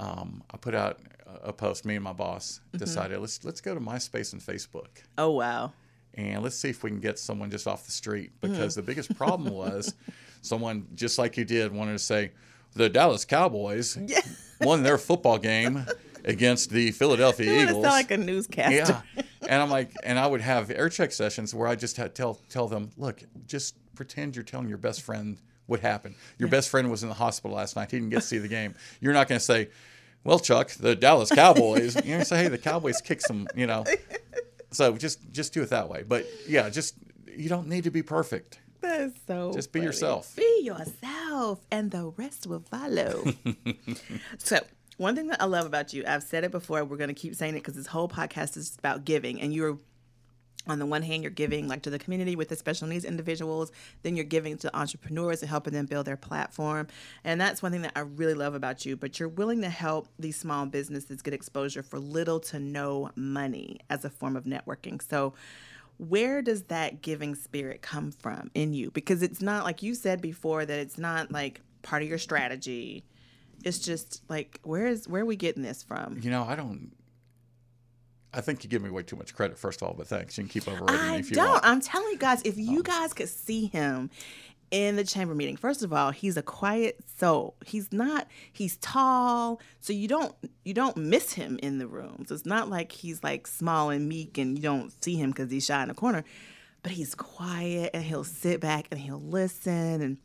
[0.00, 1.00] um, I put out
[1.42, 1.84] a post.
[1.84, 2.78] Me and my boss mm-hmm.
[2.78, 5.72] decided let's let's go to MySpace and Facebook Oh wow.
[6.14, 8.50] and let's see if we can get someone just off the street hmm.
[8.50, 9.94] because the biggest problem was
[10.42, 12.32] someone just like you did wanted to say
[12.74, 13.98] the Dallas Cowboys
[14.60, 15.86] won their football game
[16.24, 17.84] against the Philadelphia Eagles.
[17.84, 19.02] sound like a newscaster.
[19.16, 22.14] yeah, and I'm like, and I would have air check sessions where I just had
[22.14, 26.14] tell tell them, look, just pretend you're telling your best friend what happened.
[26.38, 27.90] Your best friend was in the hospital last night.
[27.90, 28.74] He didn't get to see the game.
[29.00, 29.70] You're not going to say,
[30.24, 31.94] well, Chuck, the Dallas Cowboys.
[31.94, 33.84] You're going to say, hey, the Cowboys kicked some, you know.
[34.74, 36.02] So just just do it that way.
[36.02, 36.96] But yeah, just
[37.36, 38.58] you don't need to be perfect.
[38.80, 39.52] That is so.
[39.54, 39.86] Just be funny.
[39.86, 40.34] yourself.
[40.36, 43.24] Be yourself, and the rest will follow.
[44.38, 44.58] so,
[44.96, 46.84] one thing that I love about you, I've said it before.
[46.84, 49.78] We're going to keep saying it because this whole podcast is about giving, and you're.
[50.66, 53.70] On the one hand, you're giving like to the community with the special needs individuals.
[54.02, 56.86] Then you're giving to entrepreneurs and helping them build their platform.
[57.22, 58.96] And that's one thing that I really love about you.
[58.96, 63.78] But you're willing to help these small businesses get exposure for little to no money
[63.90, 65.06] as a form of networking.
[65.06, 65.34] So,
[65.98, 68.90] where does that giving spirit come from in you?
[68.90, 73.04] Because it's not like you said before that it's not like part of your strategy.
[73.64, 76.18] It's just like where is where are we getting this from?
[76.22, 76.92] You know, I don't.
[78.32, 80.36] I think you give me way too much credit, first of all, but thanks.
[80.36, 81.50] You can keep overrating me I if you don't.
[81.50, 81.64] want.
[81.64, 84.10] I'm telling you guys, if you um, guys could see him
[84.72, 87.54] in the chamber meeting, first of all, he's a quiet soul.
[87.64, 88.26] He's not.
[88.52, 92.30] He's tall, so you don't you don't miss him in the rooms.
[92.32, 95.64] It's not like he's like small and meek, and you don't see him because he's
[95.64, 96.24] shy in the corner.
[96.82, 100.18] But he's quiet, and he'll sit back and he'll listen and.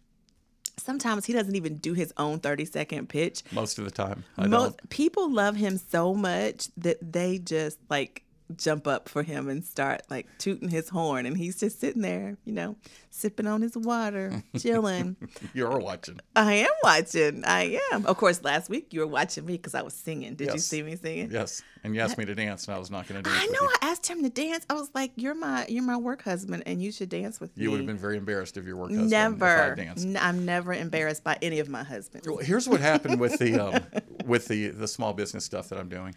[0.79, 3.43] Sometimes he doesn't even do his own 30 second pitch.
[3.51, 4.89] Most of the time, I Most don't.
[4.89, 8.23] people love him so much that they just like
[8.57, 12.37] jump up for him and start like tooting his horn and he's just sitting there,
[12.45, 12.75] you know,
[13.11, 15.15] sipping on his water, chilling.
[15.53, 16.19] You're watching.
[16.35, 17.43] I am watching.
[17.45, 18.05] I am.
[18.05, 20.35] Of course, last week you were watching me because I was singing.
[20.35, 21.31] Did you see me singing?
[21.31, 23.45] Yes, and you asked me to dance, and I was not going to dance I
[23.47, 23.61] know.
[23.61, 23.69] you.
[23.81, 24.65] I asked him to dance.
[24.69, 27.63] I was like, "You're my, you're my work husband, and you should dance with me."
[27.63, 29.75] You would have been very embarrassed if your work husband never.
[29.75, 30.05] Danced.
[30.05, 32.27] N- I'm never embarrassed by any of my husbands.
[32.27, 33.83] Well, here's what happened with the um,
[34.25, 36.15] with the the small business stuff that I'm doing,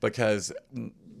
[0.00, 0.52] because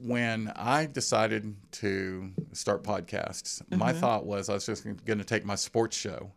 [0.02, 4.00] when I decided to start podcasts, my mm-hmm.
[4.00, 6.32] thought was I was just going to take my sports show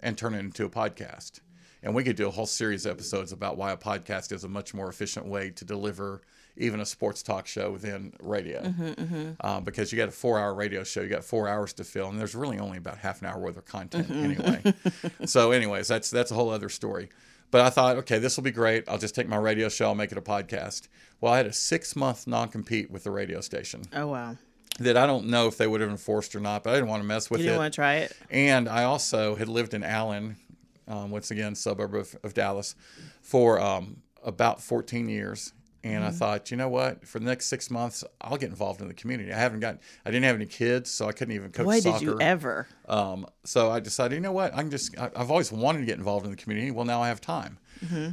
[0.00, 1.40] and turn it into a podcast,
[1.82, 4.48] and we could do a whole series of episodes about why a podcast is a
[4.48, 6.22] much more efficient way to deliver
[6.56, 9.30] even a sports talk show than radio, mm-hmm, mm-hmm.
[9.40, 12.18] Uh, because you got a four-hour radio show, you got four hours to fill, and
[12.18, 14.74] there's really only about half an hour worth of content anyway.
[15.24, 17.08] so, anyways, that's that's a whole other story.
[17.50, 18.84] But I thought, okay, this will be great.
[18.88, 20.88] I'll just take my radio show, I'll make it a podcast.
[21.20, 24.36] Well, I had a six-month non-compete with the radio station Oh wow!
[24.78, 27.02] that I don't know if they would have enforced or not, but I didn't want
[27.02, 27.48] to mess with You it.
[27.50, 28.16] didn't want to try it?
[28.30, 30.36] And I also had lived in Allen,
[30.86, 32.74] um, once again, suburb of, of Dallas,
[33.22, 35.52] for um, about 14 years.
[35.88, 36.14] And Mm-hmm.
[36.14, 37.06] I thought, you know what?
[37.06, 39.32] For the next six months, I'll get involved in the community.
[39.32, 41.98] I haven't got, I didn't have any kids, so I couldn't even coach Boy, soccer.
[41.98, 42.66] did you ever!
[42.86, 44.52] Um, so I decided, you know what?
[44.52, 46.70] I can just, I, I've always wanted to get involved in the community.
[46.70, 47.58] Well, now I have time.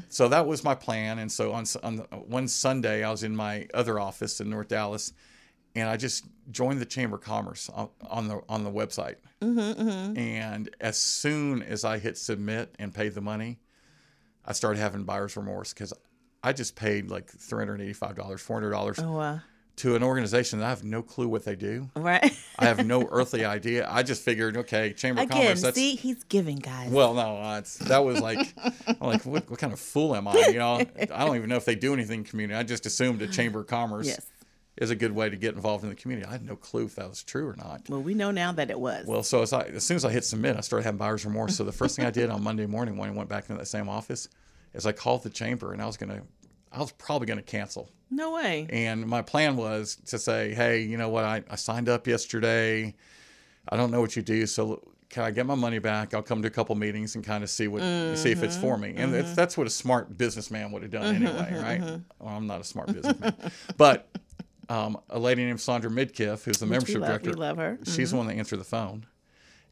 [0.10, 1.20] So that was my plan.
[1.20, 5.12] And so on, on one Sunday, I was in my other office in North Dallas,
[5.76, 9.16] and I just joined the Chamber of Commerce on, on the on the website.
[10.18, 13.60] And as soon as I hit submit and paid the money,
[14.46, 15.94] I started having buyer's remorse because
[16.45, 19.39] I just paid like three hundred eighty-five dollars, four hundred dollars Oh wow!
[19.77, 21.89] to an organization that I have no clue what they do.
[21.95, 22.31] Right?
[22.60, 23.86] I have no earthly idea.
[23.89, 25.62] I just figured, okay, Chamber of Again, Commerce.
[25.62, 26.91] That's see, he's giving, guys.
[26.91, 28.53] well, no, that was like,
[28.88, 30.47] I'm like, what, what kind of fool am I?
[30.47, 30.75] You know,
[31.12, 32.58] I don't even know if they do anything in community.
[32.58, 34.21] I just assumed a Chamber of Commerce Yes.
[34.77, 36.25] is a good way to get involved in the community.
[36.25, 37.81] I had no clue if that was true or not.
[37.89, 39.05] well, we know now that it was.
[39.05, 41.58] Well, so as, I, as soon as I hit submit, I started having buyer's remorse.
[41.58, 43.65] So the first thing I did on Monday morning when I went back into that
[43.65, 44.29] same office
[44.76, 46.22] is I called the chamber and I was gonna,
[46.72, 47.90] I was probably gonna cancel.
[48.12, 48.68] no way.
[48.70, 51.24] And my plan was to say, hey, you know what?
[51.26, 52.94] I, I signed up yesterday.
[53.68, 56.14] I don't know what you do, so can I get my money back?
[56.14, 57.82] I'll come to a couple meetings and kind of see what
[58.18, 58.90] see if it's for me.
[58.90, 59.12] And mm-hmm.
[59.12, 59.36] that's, mm-hmm.
[59.36, 61.26] that's what a smart businessman would have done mm-hmm.
[61.26, 62.02] anyway, right?
[62.20, 63.34] Well, I'm not a smart businessman,
[63.78, 64.08] but
[64.70, 67.10] um, a lady named Sandra Midkiff, who's the membership love.
[67.10, 67.80] director, We love her.
[67.86, 69.06] She's the one that answered the phone.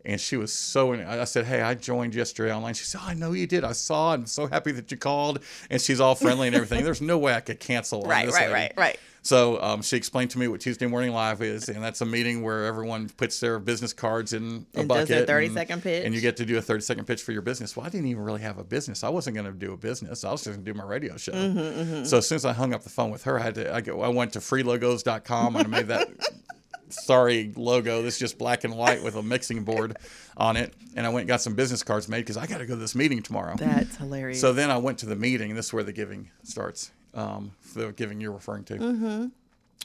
[0.05, 0.93] And she was so.
[0.93, 3.63] I said, "Hey, I joined yesterday online." She said, oh, "I know you did.
[3.63, 4.11] I saw.
[4.11, 4.15] it.
[4.15, 5.39] I'm so happy that you called."
[5.69, 6.83] And she's all friendly and everything.
[6.83, 8.03] There's no way I could cancel.
[8.03, 8.53] Right, right, lady.
[8.53, 8.99] right, right.
[9.25, 12.41] So um, she explained to me what Tuesday Morning Live is, and that's a meeting
[12.41, 15.07] where everyone puts their business cards in a And does bucket.
[15.07, 16.05] their 30 and, second pitch.
[16.05, 17.77] And you get to do a 30 second pitch for your business.
[17.77, 19.01] Well, I didn't even really have a business.
[19.05, 20.25] I wasn't going to do a business.
[20.25, 21.31] I was just going to do my radio show.
[21.31, 23.73] Mm-hmm, So as soon as I hung up the phone with her, I had to.
[23.73, 26.09] I, go, I went to freelogos.com and I made that
[26.93, 28.01] sorry logo.
[28.01, 29.97] This is just black and white with a mixing board
[30.37, 30.73] on it.
[30.95, 32.79] And I went and got some business cards made because I got to go to
[32.79, 33.55] this meeting tomorrow.
[33.57, 34.39] That's hilarious.
[34.39, 35.55] So then I went to the meeting.
[35.55, 36.91] This is where the giving starts.
[37.13, 38.75] Um, the giving you're referring to.
[38.75, 39.25] Mm-hmm.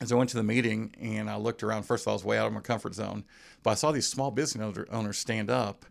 [0.00, 2.24] As I went to the meeting and I looked around, first of all, I was
[2.24, 3.24] way out of my comfort zone,
[3.62, 5.84] but I saw these small business owner- owners stand up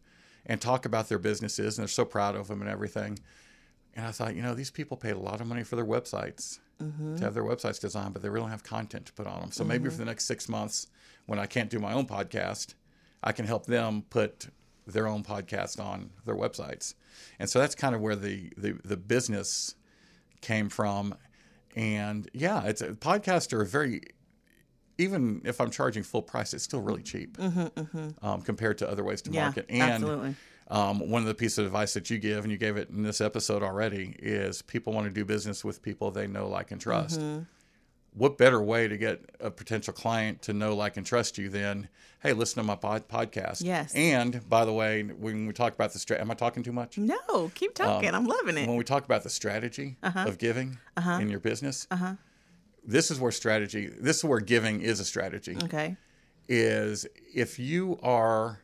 [0.45, 3.19] and talk about their businesses, and they're so proud of them and everything.
[3.95, 6.59] And I thought, you know, these people paid a lot of money for their websites
[7.17, 9.51] to have their websites designed, but they really don't have content to put on them.
[9.51, 10.87] So maybe for the next six months,
[11.27, 12.73] when I can't do my own podcast,
[13.23, 14.47] I can help them put
[14.87, 16.95] their own podcast on their websites.
[17.39, 19.75] And so that's kind of where the the, the business
[20.41, 21.13] came from.
[21.75, 24.01] And yeah, it's a podcasts are very
[24.97, 29.21] even if I'm charging full price, it's still really cheap um, compared to other ways
[29.23, 29.65] to Mm-hmm, Yeah, market.
[29.69, 30.35] And absolutely.
[30.69, 33.03] um, one of the pieces of advice that you give, and you gave it in
[33.03, 36.81] this episode already, is people want to do business with people they know, like, and
[36.81, 37.19] trust.
[37.19, 37.43] Mm-hmm.
[38.17, 41.87] What better way to get a potential client to know, like, and trust you than,
[42.23, 43.63] hey, listen to my pod- podcast?
[43.63, 43.93] Yes.
[43.93, 46.97] And by the way, when we talk about the strategy, am I talking too much?
[46.97, 48.13] no, keep talking.
[48.15, 48.67] I'm loving it.
[48.67, 50.25] When we talk about the strategy Uh-huh.
[50.27, 52.15] of giving in your business, uh-huh.
[52.83, 55.95] this is where strategy, this is where giving is a strategy Okay.
[56.47, 58.61] is if you are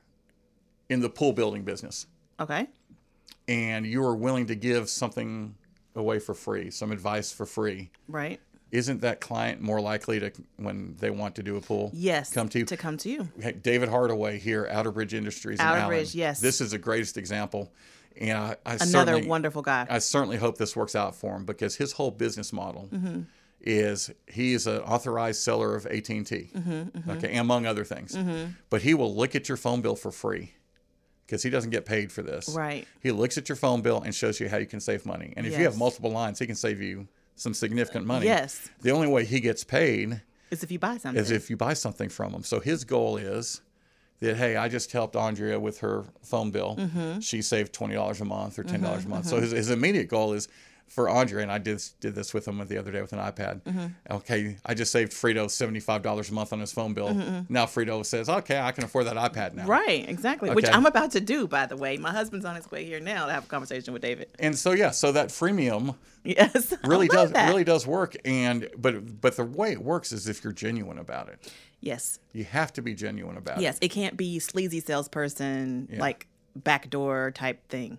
[0.89, 2.07] in the pool building business
[2.39, 2.67] Okay.
[3.47, 5.53] and you are willing to give something
[5.95, 8.39] away for free, some advice for free, Right.
[8.73, 12.33] Isn't that client more likely to, when they want to do a pool, Yes.
[12.33, 12.65] come to you?
[12.65, 13.29] To come to you.
[13.39, 15.59] Hey, David Hardaway here, Outerbridge Industries.
[15.59, 16.07] in Outerbridge, Allen.
[16.13, 16.39] yes.
[16.41, 17.71] This is the greatest example.
[18.19, 19.85] And I, I Another certainly, wonderful guy.
[19.89, 23.21] I certainly hope this works out for him because his whole business model Mm-hmm.
[23.61, 28.17] is he is an authorized seller of AT and T, Mm-hmm, okay, among other things.
[28.69, 30.53] But he will look at your phone bill for free
[31.25, 32.49] because he doesn't get paid for this.
[32.49, 32.87] Right.
[33.01, 35.33] He looks at your phone bill and shows you how you can save money.
[35.37, 38.25] And if you have multiple lines, he can save you some significant money.
[38.25, 38.69] Yes.
[38.81, 41.21] The only way he gets paid Is if you buy something.
[41.21, 42.43] is if you buy something from him.
[42.43, 43.61] So his goal is
[44.19, 46.75] that hey, I just helped Andrea with her phone bill.
[46.79, 47.19] Mm-hmm.
[47.19, 49.25] She saved twenty dollars a month or ten dollars a month.
[49.25, 50.47] So his, his immediate goal is
[50.87, 53.61] for Andrea, and I did did this with him the other day with an iPad.
[53.63, 53.85] Mm-hmm.
[54.15, 57.13] Okay, I just saved Frito seventy five dollars a month on his phone bill.
[57.49, 59.63] Now Frito says, okay, I can afford that iPad now.
[59.63, 60.49] Mm-hmm, Right, exactly.
[60.51, 61.97] Which I'm about to do, by the way.
[61.97, 64.29] My husband's on his way here now to have a conversation with David.
[64.39, 67.49] And so yeah, so that freemium Yes, really does that.
[67.49, 68.15] really does work.
[68.23, 71.51] And but but the way it works is if you're genuine about it.
[71.81, 73.61] Yes, You have to be genuine about it.
[73.63, 73.77] yes.
[73.81, 77.97] It can't be sleazy salesperson like backdoor type thing.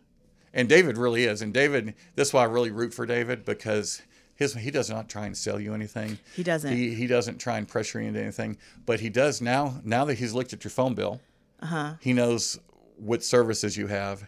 [0.54, 1.42] And David really is.
[1.42, 4.00] And David, this is why I really root for David because
[4.36, 6.18] his he does not try and sell you anything.
[6.34, 6.72] He doesn't.
[6.74, 8.56] He he doesn't try and pressure you into anything.
[8.86, 9.80] But he does now.
[9.84, 11.20] Now that he's looked at your phone bill,
[11.60, 11.94] uh-huh.
[12.00, 12.58] he knows
[12.96, 14.26] what services you have,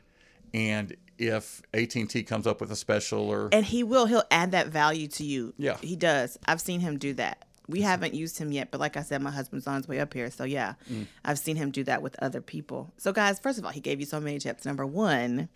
[0.53, 4.07] and if AT and T comes up with a special or And he will.
[4.07, 5.55] He'll add that value to you.
[5.57, 5.77] Yeah.
[5.79, 6.39] he does.
[6.47, 7.45] I've seen him do that.
[7.69, 10.13] We haven't used him yet, but like I said, my husband's on his way up
[10.15, 10.31] here.
[10.31, 11.07] So yeah, Mm.
[11.25, 12.93] I've seen him do that with other people.
[12.97, 14.65] So guys, first of all, he gave you so many tips.
[14.65, 15.49] Number one,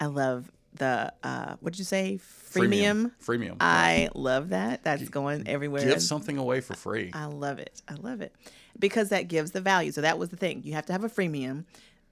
[0.00, 2.18] I love the uh what did you say?
[2.50, 3.12] Freemium.
[3.24, 3.56] Freemium.
[3.60, 4.82] I love that.
[4.82, 5.84] That's going everywhere.
[5.84, 7.10] Give something away for free.
[7.12, 7.82] I love it.
[7.88, 8.34] I love it
[8.78, 9.92] because that gives the value.
[9.92, 10.62] So that was the thing.
[10.64, 11.64] You have to have a freemium.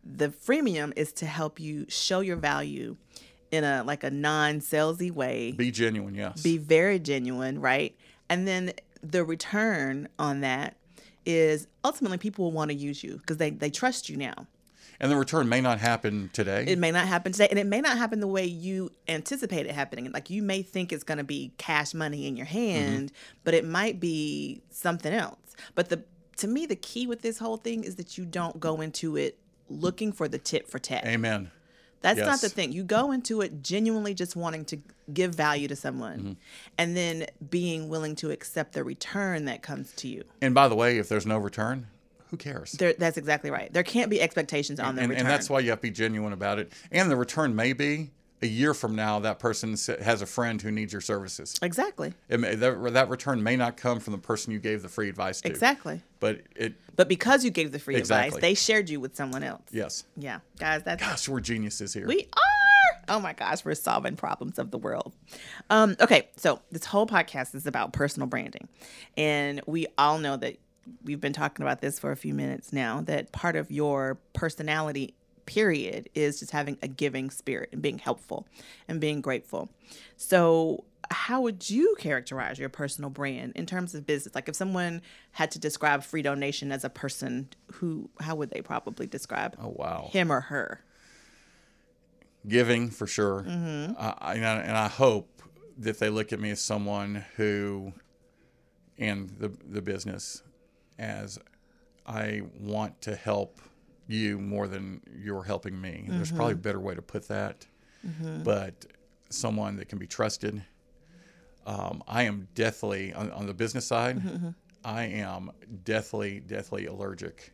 [0.04, 2.96] The freemium is to help you show your value
[3.50, 5.52] in a like a non-salesy way.
[5.52, 6.14] Be genuine.
[6.14, 6.42] Yes.
[6.42, 7.96] Be very genuine, right?
[8.28, 8.72] And then
[9.02, 10.76] the return on that
[11.24, 14.46] is ultimately people will want to use you because they they trust you now.
[15.00, 16.64] And the return may not happen today.
[16.66, 19.72] It may not happen today, and it may not happen the way you anticipate it
[19.72, 20.10] happening.
[20.12, 23.12] Like you may think it's going to be cash money in your hand,
[23.44, 25.38] but it might be something else.
[25.74, 26.04] But the
[26.38, 29.38] to me, the key with this whole thing is that you don't go into it
[29.68, 31.04] looking for the tit for tat.
[31.04, 31.50] Amen.
[32.00, 32.70] That's not the thing.
[32.70, 34.78] You go into it genuinely just wanting to
[35.12, 36.32] give value to someone, Mm-hmm.
[36.78, 40.22] and then being willing to accept the return that comes to you.
[40.40, 41.88] And by the way, if there's no return,
[42.30, 42.72] who cares?
[42.72, 43.72] There, that's exactly right.
[43.72, 45.26] There can't be expectations on the and, return.
[45.26, 46.72] and that's why you have to be genuine about it.
[46.90, 48.10] And the return may be
[48.40, 51.56] a year from now that person has a friend who needs your services.
[51.60, 54.88] exactly, It may, that, that return may not come from the person you gave the
[54.88, 55.48] free advice to.
[55.48, 56.02] exactly.
[56.20, 58.28] But it, But because you gave the free Exactly.
[58.28, 59.62] advice, they shared you with someone else.
[59.72, 60.04] yes.
[60.16, 62.06] Yeah, guys, that's Gosh, we're geniuses here.
[62.06, 63.00] we are.
[63.08, 65.14] Oh my gosh, we're solving problems of the world.
[65.70, 68.68] Um, okay, so this whole podcast is about personal branding,
[69.16, 70.58] and we all know that
[71.04, 73.00] we've been talking about this for a few minutes now.
[73.02, 75.14] That part of your personality,
[75.46, 78.46] period, is just having a giving spirit and being helpful
[78.86, 79.68] and being grateful.
[80.16, 80.84] So.
[81.10, 84.34] How would you characterize your personal brand in terms of business?
[84.34, 89.06] Like, if someone had to describe FriedoNation as a person, who, how would they probably
[89.06, 90.10] describe oh, wow.
[90.12, 90.84] him or her?
[92.46, 93.42] Giving for sure.
[93.48, 93.92] Mm-hmm.
[93.96, 95.40] I, and I- and I hope
[95.78, 97.94] that they look at me as someone who,
[98.98, 100.42] and the, the business,
[100.98, 101.38] as
[102.06, 103.60] I want to help
[104.06, 106.06] you more than you're helping me.
[106.08, 106.62] There's probably a mm-hmm.
[106.62, 107.66] better way to put that,
[108.06, 108.42] mm-hmm.
[108.42, 108.86] but
[109.28, 110.64] someone that can be trusted.
[111.66, 114.18] Um, I am deathly on, on the business side.
[114.18, 114.48] Mm-hmm,
[114.84, 115.50] I am
[115.84, 117.52] deathly, deathly allergic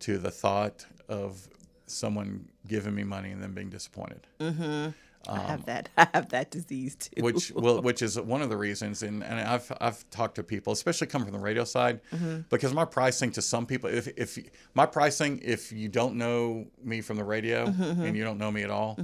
[0.00, 1.48] to the thought of
[1.86, 4.26] someone giving me money and then being disappointed.
[5.28, 5.88] I have that.
[5.96, 7.10] I have that disease too.
[7.18, 10.42] Um, which well, which is one of the reasons, and, and I've I've talked to
[10.42, 12.40] people, especially coming from the radio side, Mm-hmm.
[12.50, 14.38] because my pricing to some people, if if
[14.74, 18.50] my pricing, if you don't know me from the radio Mm-hmm, and you don't know
[18.50, 18.98] me at all,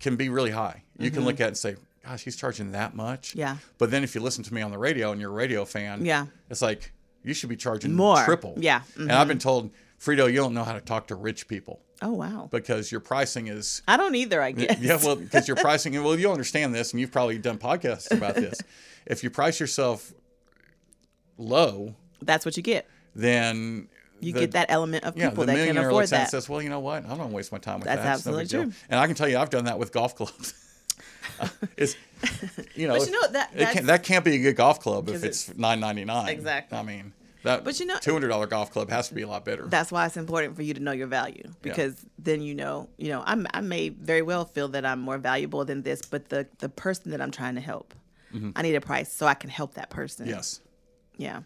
[0.00, 0.82] can be really high.
[0.98, 3.56] You can look at it and say, "Gosh, he's charging that much." Yeah.
[3.78, 6.04] But then if you listen to me on the radio and you're a radio fan,
[6.04, 6.26] Yeah.
[6.50, 6.92] it's like
[7.24, 8.24] you should be charging More.
[8.24, 8.54] triple.
[8.58, 8.80] Yeah.
[8.80, 9.02] Mm-hmm.
[9.02, 12.12] And I've been told, Frito, you don't know how to talk to rich people oh
[12.12, 12.48] wow.
[12.50, 14.40] because your pricing is I don't either.
[14.42, 14.78] I guess.
[14.80, 18.34] yeah, well, because you're pricing, well, you'll understand this, and you've probably done podcasts about
[18.34, 18.58] this.
[19.06, 20.12] if you price yourself
[21.36, 22.88] low, that's what you get.
[23.14, 23.88] then
[24.20, 26.26] You the- get that element of Yeah, people the that can afford looks at and
[26.26, 26.30] that.
[26.30, 27.04] says, "Well, you know what?
[27.04, 28.30] I don't want to waste my time with That's that.
[28.30, 28.72] No big absolutely deal." true.
[28.90, 30.54] And I can tell you, I've done that with golf clubs.
[31.76, 31.94] it's,
[32.74, 35.08] you know, But you know that- it can't, that can't be a good golf club
[35.08, 36.28] if it's it's- nine ninety nine.
[36.28, 36.76] Exactly.
[36.78, 37.64] I mean, that.
[37.64, 39.66] But you know- two hundred dollar golf club has to be a lot better.
[39.66, 43.08] that's why it's important for you to know your value because then you know you
[43.08, 46.46] know I'm, i may very well feel that i'm more valuable than this but the
[46.58, 47.94] the person that i'm trying to help
[48.56, 50.34] i need a price so i can help that person Mm-hmm.
[50.36, 50.60] yes,
[51.16, 51.40] yeah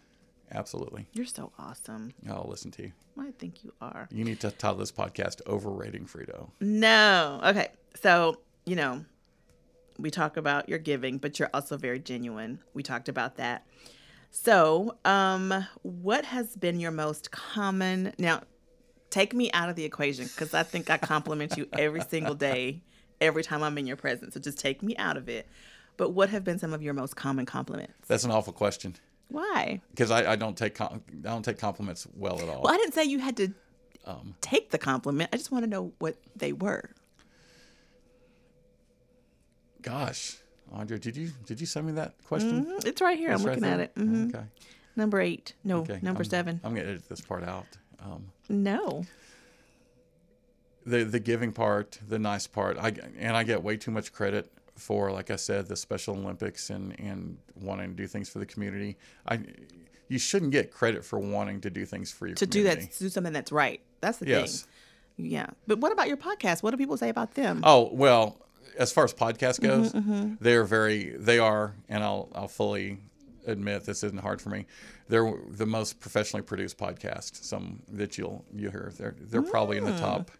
[0.51, 1.07] absolutely.
[1.13, 2.91] you're so awesome I'll listen to you.
[3.19, 7.69] i think you are You need to title this podcast "Overrating Friedo." no okay
[8.01, 9.05] so you know
[9.99, 13.65] we talk about your giving but you're also very genuine we talked about that
[14.35, 18.41] so um what has been your most common now
[19.11, 22.81] take me out of the equation because I think I compliment you every single day,
[23.21, 24.33] every time I'm in your presence.
[24.33, 25.47] So just take me out of it.
[25.97, 27.93] But what have been some of your most common compliments?
[28.07, 28.95] That's an awful question
[29.29, 29.81] Why?
[29.91, 32.63] because I, I don't take com- I don't take compliments well at all.
[32.63, 33.53] Well, I didn't say you had to
[34.03, 35.29] Um, take the compliment.
[35.31, 36.89] I just want to know what they were.
[39.83, 40.37] Gosh,
[40.73, 42.65] Andre, did you did you send me that question?
[42.65, 43.31] Mhm, It's right here.
[43.31, 43.85] It's I'm right looking at there?
[43.85, 43.95] it.
[43.95, 44.35] Mhm.
[44.35, 44.45] Okay.
[44.95, 45.53] Number eight.
[45.63, 45.99] No, Okay.
[46.01, 47.65] number I'm- 7 I'm gonna edit this part out.
[47.99, 49.05] Um, no.
[50.85, 54.51] the the giving part, the nice part, I and I get way too much credit
[54.75, 58.45] for, like I said, the Special Olympics and and wanting to do things for the
[58.45, 58.97] community.
[59.25, 59.39] I
[60.09, 62.99] you shouldn't get credit for wanting to do things for your To do that, to
[62.99, 63.79] do something that's right.
[64.01, 64.63] That's the Yes.
[65.15, 65.29] thing.
[65.31, 65.47] Yeah.
[65.67, 66.61] But what about your podcast?
[66.63, 67.61] What do people say about them?
[67.63, 68.37] Oh well,
[68.77, 72.99] as far as podcast goes, Mm-hmm, they're very they are, and I'll I'll fully
[73.45, 74.65] admit this isn't hard for me.
[75.09, 77.43] They're the most professionally produced podcast.
[77.43, 78.91] Some that you'll you hear.
[78.97, 79.99] They're they're probably in the Mm.
[79.99, 80.31] top.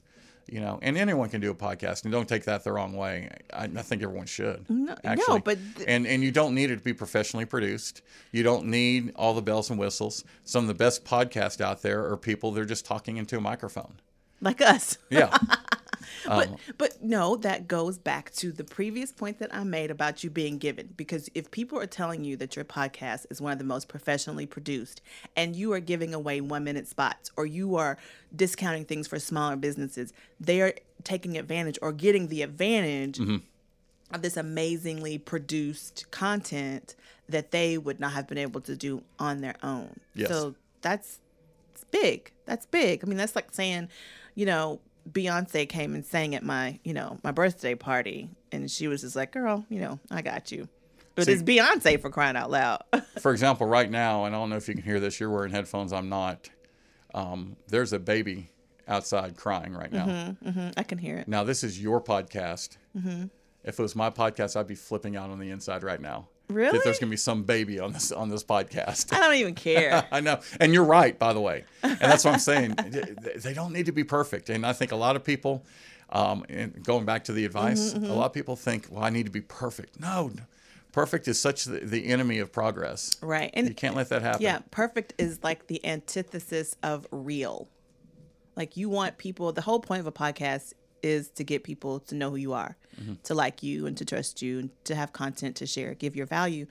[0.45, 3.29] You know, and anyone can do a podcast, and don't take that the wrong way.
[3.53, 4.65] I, I think everyone should.
[4.69, 4.93] No-
[5.27, 8.01] no, but th- and and you don't need it to be professionally produced.
[8.33, 10.25] You don't need all the bells and whistles.
[10.43, 14.01] Some of the best podcasts out there are people they're just talking into a microphone.
[14.41, 14.97] Like us.
[15.09, 15.35] Yeah.
[16.25, 20.23] But Um, but no, that goes back to the previous point that I made about
[20.23, 20.93] you being given.
[20.95, 24.45] Because if people are telling you that your podcast is one of the most professionally
[24.45, 25.01] produced,
[25.35, 27.97] and you are giving away one minute spots, or you are
[28.35, 30.73] discounting things for smaller businesses, they are
[31.03, 33.37] taking advantage or getting the advantage Mm-hmm.
[34.15, 36.95] of this amazingly produced content
[37.27, 39.99] that they would not have been able to do on their own.
[40.13, 40.29] Yes.
[40.29, 41.19] So that's
[41.71, 42.31] it's big.
[42.45, 43.03] That's big.
[43.03, 43.89] I mean, that's like saying,
[44.35, 44.79] you know,
[45.11, 49.15] Beyonce came and sang at my, you know, my birthday party, and she was just
[49.15, 50.67] like, "Girl, you know, I got you."
[51.15, 52.83] But See- it's Beyonce for crying out loud.
[53.19, 55.51] For example, right now, and I don't know if you can hear this, you're wearing
[55.51, 56.49] headphones, I'm not.
[57.13, 58.49] Um, there's a baby
[58.87, 60.33] outside crying right now.
[60.43, 61.27] hmm I can hear it.
[61.27, 62.77] Now, this is your podcast.
[63.63, 66.27] If it was my podcast, I'd be flipping out on the inside right now.
[66.49, 66.77] Really?
[66.77, 69.13] That there's going to be some baby on this on this podcast.
[69.13, 70.05] I don't even care.
[70.11, 72.75] I know, and you're right, by the way, and that's what I'm saying.
[73.35, 75.63] They- don't need to be perfect, and I think a lot of people,
[76.09, 79.09] um, and going back to the advice, Mm-hmm, a lot of people think, "Well, I
[79.09, 80.31] need to be perfect." No,
[80.91, 83.15] perfect is such the, the enemy of progress.
[83.21, 83.49] right.
[83.53, 84.41] And You can't let that happen.
[84.43, 87.67] Yeah, perfect is like the antithesis of real.
[88.55, 92.15] Like you want people, the whole point of a podcast is to get people to
[92.15, 93.13] know who you are, Mm-hmm.
[93.23, 96.25] to like you and to trust you and to have content to share, give your
[96.25, 96.67] value.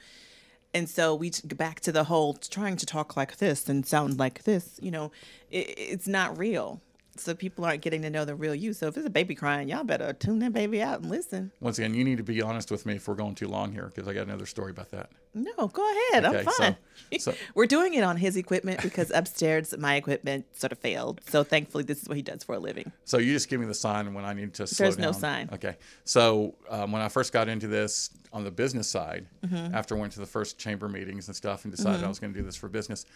[0.74, 4.44] And so we back to the whole trying to talk like this and sound like
[4.44, 5.12] this, you know,
[5.50, 6.80] it, it's not real.
[7.16, 8.72] So people aren't getting to know the real you.
[8.72, 11.52] So if it's a baby crying, y'all better tune that baby out and listen.
[11.60, 13.90] Once again, you need to be honest with me if we're going too long here,
[13.94, 15.10] because I got another story about that.
[15.34, 16.24] No, go ahead.
[16.26, 16.76] Okay, I'm fine.
[17.18, 21.20] so- We're doing it on his equipment because upstairs my equipment sort of failed.
[21.28, 22.92] So thankfully, this is what he does for a living.
[23.04, 24.96] So you just give me the sign when I need to slow down.
[25.00, 25.48] There's no sign.
[25.52, 25.76] Okay.
[26.04, 29.74] So um, when I first got into this on the business side, Mm-hmm.
[29.74, 32.32] after I went to the first chamber meetings and stuff and decided I was going
[32.32, 33.06] to do this for business,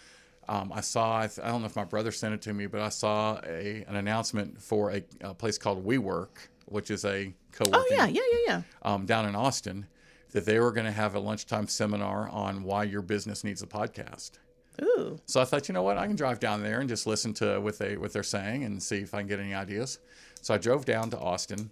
[0.48, 2.66] um, I saw, I, th- I don't know if my brother sent it to me,
[2.66, 6.28] but I saw a, an announcement for a, a place called WeWork,
[6.66, 8.62] which is a co working Oh yeah, yeah, yeah, yeah.
[8.82, 9.86] um, down in Austin,
[10.32, 13.66] that they were going to have a lunchtime seminar on why your business needs a
[13.66, 14.32] podcast.
[14.82, 15.18] Ooh.
[15.26, 17.60] So I thought, you know what, I can drive down there and just listen to
[17.60, 19.98] what they what they're saying and see if I can get any ideas.
[20.42, 21.70] So I drove down to Austin,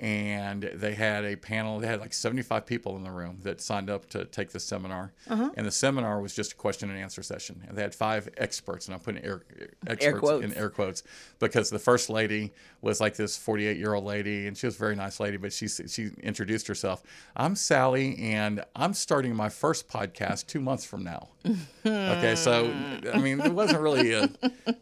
[0.00, 1.78] and they had a panel.
[1.78, 5.12] They had like 75 people in the room that signed up to take the seminar,
[5.28, 5.50] uh-huh.
[5.56, 7.62] and the seminar was just a question and answer session.
[7.68, 9.42] And they had five experts, and I'm putting air,
[9.86, 10.44] experts quotes.
[10.44, 11.02] in air quotes
[11.38, 14.78] because the first lady was like this 48 year old lady, and she was a
[14.78, 17.02] very nice lady, but she she introduced herself.
[17.36, 21.28] I'm Sally, and I'm starting my first podcast two months from now.
[21.86, 22.72] okay, so
[23.12, 24.30] I mean, it wasn't really a,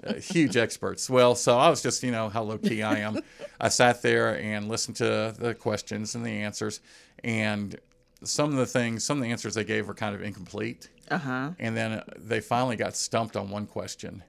[0.05, 1.11] a huge experts.
[1.11, 3.21] Well, so I was just you know how low key I am.
[3.61, 6.81] I sat there and listened to the questions and the answers,
[7.25, 7.79] and
[8.25, 10.89] some of the things, some of the answers they gave were kind of incomplete.
[11.11, 11.51] Uh huh.
[11.59, 14.23] And then uh, they finally got stumped on one question.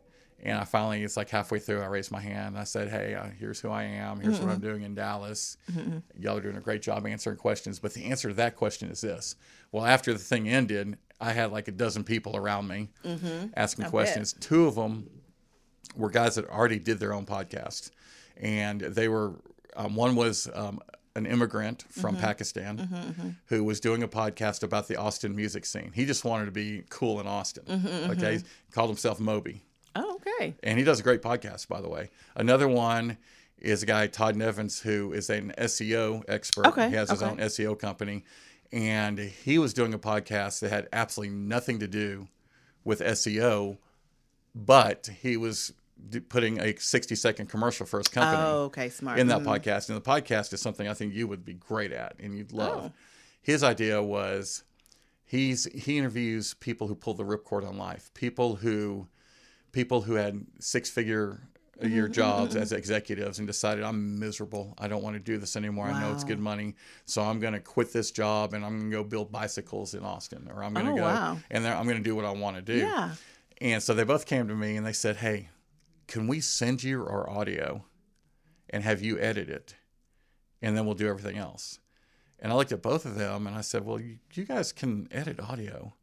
[0.46, 2.48] And I finally, it's like halfway through, I raised my hand.
[2.50, 4.20] And I said, Hey, uh, here's who I am.
[4.20, 5.56] Here's what I'm doing in Dallas.
[6.20, 7.80] Y'all are doing a great job answering questions.
[7.80, 9.38] But the answer to that question is this.
[9.72, 12.90] Well, after the thing ended, I had like a dozen people around me
[13.56, 14.34] asking questions.
[14.34, 15.10] Two of them
[15.96, 17.92] were guys that already did their own podcast.
[18.36, 19.36] And they were,
[19.76, 20.80] um, one was um,
[21.16, 22.24] an immigrant from mm-hmm.
[22.24, 23.30] Pakistan mm-hmm, mm-hmm.
[23.48, 25.92] who was doing a podcast about the Austin music scene.
[25.94, 27.64] He just wanted to be cool in Austin.
[28.12, 28.38] Okay.
[28.38, 29.64] he Called himself Moby.
[29.96, 30.56] Oh, okay.
[30.64, 32.10] And he does a great podcast, by the way.
[32.36, 33.18] Another one
[33.60, 36.68] is a guy, Todd Nevins, who is an SEO expert.
[36.68, 38.24] Okay, He has his own SEO company.
[38.72, 42.28] And he was doing a podcast that had absolutely nothing to do
[42.84, 43.78] with SEO,
[44.56, 45.74] but he was
[46.30, 48.90] putting a 60 second commercial for his company Oh, okay.
[48.90, 49.20] Smart.
[49.20, 49.46] in that Mhm.
[49.46, 49.90] podcast.
[49.90, 52.92] And the podcast is something I think you would be great at and you'd love.
[52.92, 52.98] Oh.
[53.42, 54.64] His idea was
[55.26, 59.08] he's he interviews people who pull the ripcord on life, people who
[59.72, 61.42] people who had six figure
[61.80, 64.76] a year Mm-hmm, jobs as executives and decided I'm miserable.
[64.78, 65.88] I don't want to do this anymore.
[65.88, 66.76] I know it's good money,
[67.06, 70.04] so I'm going to quit this job and I'm going to go build bicycles in
[70.04, 71.40] Austin, or I'm going to Oh, go wow.
[71.50, 72.78] and I'm going to do what I want to do.
[72.78, 73.16] Yeah.
[73.60, 75.50] And so they both came to me and they said, Hey,
[76.08, 77.86] can we send you our audio
[78.70, 79.76] and have you edit it?
[80.62, 81.80] And then we'll do everything else.
[82.40, 85.08] And I looked at both of them and I said, Well, you, you guys can
[85.12, 85.94] edit audio.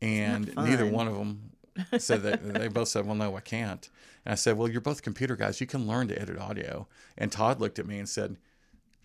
[0.00, 1.50] And neither one of them
[1.98, 3.88] said that they both said, Well, no, I can't.
[4.24, 5.60] And I said, Well, you're both computer guys.
[5.60, 6.86] You can learn to edit audio.
[7.16, 8.36] And Todd looked at me and said,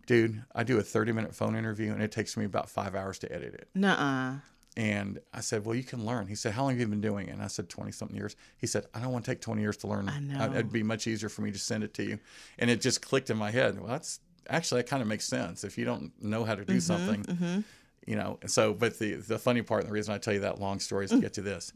[0.06, 3.18] Dude, I do a 30 minute phone interview and it takes me about five hours
[3.20, 3.70] to edit it.
[3.74, 4.36] Nuh-uh.
[4.76, 6.28] And I said, Well, you can learn.
[6.28, 7.32] He said, How long have you been doing it?
[7.32, 8.36] And I said, 20 something years.
[8.58, 10.10] He said, I don't want to take 20 years to learn.
[10.10, 10.46] I know.
[10.52, 12.20] It'd be much easier for me to send it to you.
[12.58, 13.80] And it just clicked in my head.
[13.80, 14.20] Well, that's
[14.50, 15.64] actually, that kind of makes sense.
[15.64, 17.64] If you don't know how to Mm-hmm, do something,
[18.08, 18.40] you know.
[18.42, 20.80] And so, but the, the funny part, and the reason I tell you that long
[20.80, 21.72] story is to get to this.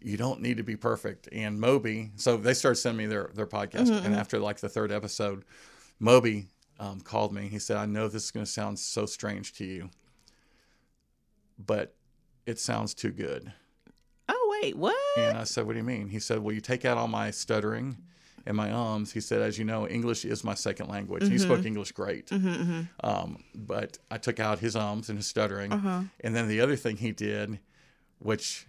[0.00, 1.28] You don't need to be perfect.
[1.32, 3.88] And Moby, so they started sending me their, their podcast.
[3.90, 5.44] Mm-hmm, And after like the third episode,
[5.98, 6.46] Moby
[6.80, 7.48] um, called me.
[7.48, 9.90] He said, I know this is going to sound so strange to you,
[11.58, 11.94] but
[12.48, 13.52] it sounds too good.
[14.26, 14.96] Oh wait, what?
[15.18, 16.08] And I said, What do you mean?
[16.08, 17.98] He said, Well, you take out all my stuttering
[18.46, 19.12] and my ums.
[19.12, 21.24] He said, As you know, English is my second language.
[21.24, 21.66] And He spoke mm-hmm.
[21.66, 22.28] English great.
[22.28, 23.06] Mm-hmm, mm-hmm.
[23.06, 25.72] Um, but I took out his ums and his stuttering.
[25.72, 26.02] Uh-huh.
[26.20, 27.58] And then the other thing he did,
[28.18, 28.66] which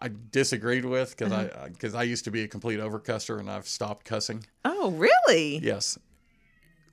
[0.00, 3.50] I disagreed with because I uh, because I used to be a complete overcusser and
[3.50, 4.46] I've stopped cussing.
[4.64, 5.58] Oh, really?
[5.58, 5.98] Yes.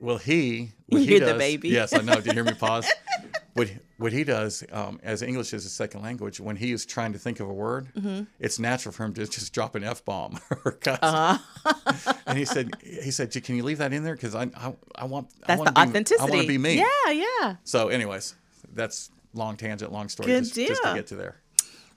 [0.01, 1.69] Well, he what You he hear the does, baby.
[1.69, 2.15] Yes, I know.
[2.15, 2.85] Did you hear me pause?
[3.53, 7.13] what what he does, um, as English is a second language, when he is trying
[7.13, 8.23] to think of a word, Mm-hmm.
[8.39, 10.99] it's natural for him to just drop an f bomb or cuss.
[11.01, 12.13] Uh-huh.
[12.27, 14.15] and he said, he said, "Can you leave that in there?
[14.15, 16.27] Because I, I I want I That's want the to be, authenticity.
[16.27, 17.55] I want to be me." Yeah, yeah.
[17.63, 18.35] So, anyways,
[18.73, 21.41] that's long tangent, long story, Good just, just to get to there.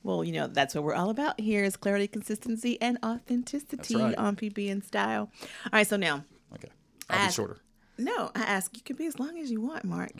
[0.04, 4.14] Well, you know, that's what we're all about here is clarity, consistency, and authenticity right.
[4.16, 5.30] on PB and style.
[5.64, 6.24] All right, so now,
[6.54, 6.68] Okay,
[7.10, 7.58] I'll be Ask- shorter.
[7.98, 10.12] no, I ask you can be as long as you want, Mark.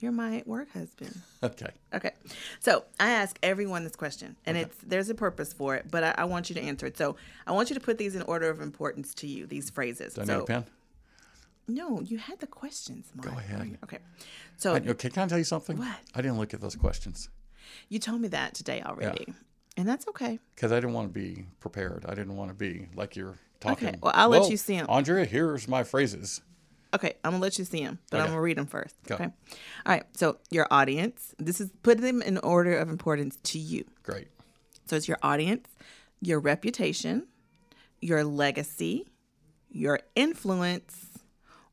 [0.00, 1.20] You're my work husband.
[1.42, 2.12] Okay, Okay.
[2.60, 6.14] So I ask everyone this question, and it's there's a purpose for it, but I,
[6.18, 6.96] I want you to answer it.
[6.96, 7.16] So
[7.46, 9.44] I want you to put these in order of importance to you.
[9.46, 10.14] These phrases.
[10.14, 10.64] do I so need a pen?
[11.68, 13.10] no, you had the questions.
[13.14, 13.30] Mark.
[13.30, 13.78] Go ahead.
[13.84, 13.98] Okay.
[14.56, 15.76] So I- okay, can I tell you something?
[15.76, 15.96] What?
[16.14, 17.28] I didn't look at those questions.
[17.90, 19.34] you told me that today already,
[19.76, 20.38] and that's okay.
[20.54, 22.06] because I didn't want to be prepared.
[22.08, 23.88] I didn't want to be like you're talking.
[23.88, 23.98] Okay.
[24.02, 24.86] well, I'll let you see them.
[24.88, 26.40] Andrea, here's my phrases.
[26.94, 28.94] Okay, I'm gonna let you see them, but I'm gonna read them first.
[29.06, 29.16] Go.
[29.16, 29.24] Okay.
[29.24, 29.30] All
[29.86, 30.04] right.
[30.16, 31.34] So your audience.
[31.38, 33.84] This is put them in order of importance to you.
[34.04, 34.28] Great.
[34.86, 35.68] So it's your audience,
[36.20, 37.26] your reputation,
[38.00, 39.08] your legacy,
[39.70, 41.06] your influence,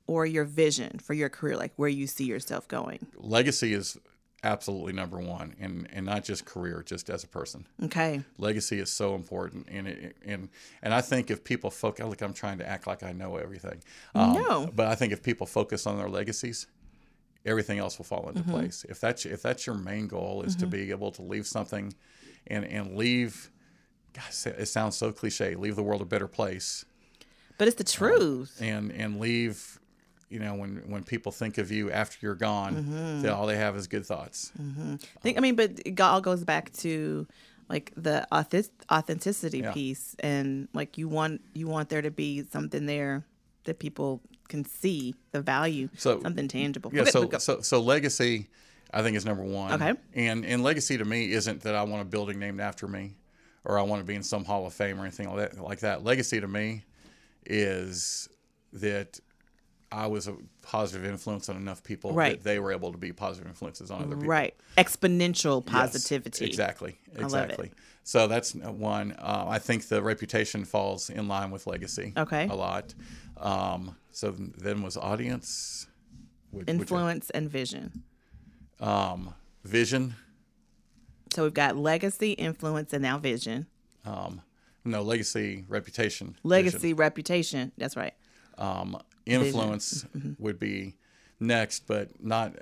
[0.07, 3.05] or your vision for your career, like where you see yourself going.
[3.17, 3.97] Legacy is
[4.43, 7.67] absolutely number one, and and not just career, just as a person.
[7.83, 8.21] Okay.
[8.37, 10.49] Legacy is so important, and it, and
[10.81, 13.83] and I think if people focus, like I'm trying to act like I know everything.
[14.15, 14.69] Um, No.
[14.73, 16.67] But I think if people focus on their legacies,
[17.45, 18.51] everything else will fall into mm-hmm.
[18.51, 18.85] place.
[18.89, 20.71] If that's if that's your main goal is to mm-hmm.
[20.71, 21.93] be able to leave something,
[22.47, 23.51] and and leave.
[24.13, 25.55] Gosh, it sounds so cliche.
[25.55, 26.83] Leave the world a better place
[27.57, 28.57] But it's the um, truth.
[28.61, 29.79] and and leave
[30.31, 33.21] you know when when people think of you after you're gone mm-hmm.
[33.21, 34.81] that all they have is good thoughts mm-hmm.
[34.93, 37.27] um, think, I mean, but it all goes back to
[37.69, 39.71] like the authenticity Yeah.
[39.71, 43.25] piece, and like you want you want there to be something there
[43.65, 46.91] that people can see the value, So- something tangible.
[46.93, 48.49] yeah Okay, so so so legacy
[48.93, 49.93] i think is number one Okay.
[50.13, 53.15] and and legacy to me isn't that i want a building named after me
[53.63, 55.79] or i want to be in some hall of fame or anything like that like
[55.79, 56.83] that legacy to me
[57.45, 58.27] is
[58.73, 59.19] that
[59.91, 62.37] i was a positive influence on enough people Right.
[62.37, 66.45] that they were able to be positive influences on other people right, exponential Yes, positivity.
[66.45, 66.97] exactly.
[67.13, 67.23] love it.
[67.25, 67.71] Exactly.
[68.03, 69.11] So that's one.
[69.19, 72.13] Uh, I think the reputation falls in line with legacy.
[72.17, 72.47] Okay.
[72.49, 72.95] A lot.
[73.37, 75.85] Um, so then was audience.
[76.51, 78.03] Would- would you- Influence and vision.
[78.79, 80.15] um, vision.
[81.35, 83.67] So we've got legacy, influence, and now vision.
[84.03, 84.41] Um,
[84.83, 86.35] no, legacy, reputation.
[86.43, 86.97] Legacy, vision.
[86.97, 87.71] reputation.
[87.77, 88.13] That's right.
[88.57, 90.41] Um, influence Mm-hmm.
[90.43, 90.95] would be
[91.39, 92.53] next, but not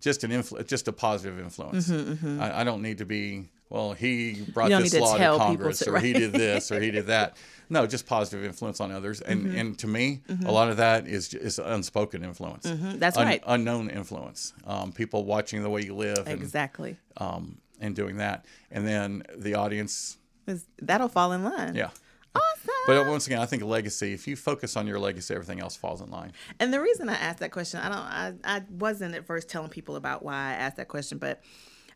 [0.00, 1.90] just an influ- just a positive influence.
[1.90, 3.48] I, I don't need to be.
[3.70, 6.80] Well, he brought Mm-hmm, this to law to Congress, to- or he did this, or
[6.80, 7.36] he did that.
[7.68, 9.58] No, just positive influence on others, and Mm-hmm.
[9.58, 12.66] and to me, a lot of that is is unspoken influence.
[12.66, 12.98] Mm-hmm.
[12.98, 13.42] That's right.
[13.46, 14.54] Unknown influence.
[14.66, 16.96] Um, people watching the way you live, and Exactly.
[17.18, 20.16] um, and doing that, and then the audience.
[20.46, 21.74] Is- That'll fall in line.
[21.74, 21.90] Yeah.
[22.34, 22.74] Awesome.
[22.86, 24.12] But once again, I think legacy.
[24.12, 26.32] If you focus on your legacy, everything else falls in line.
[26.60, 29.70] And the reason I asked that question, I don't, I, I wasn't at first telling
[29.70, 31.42] people about why I asked that question, but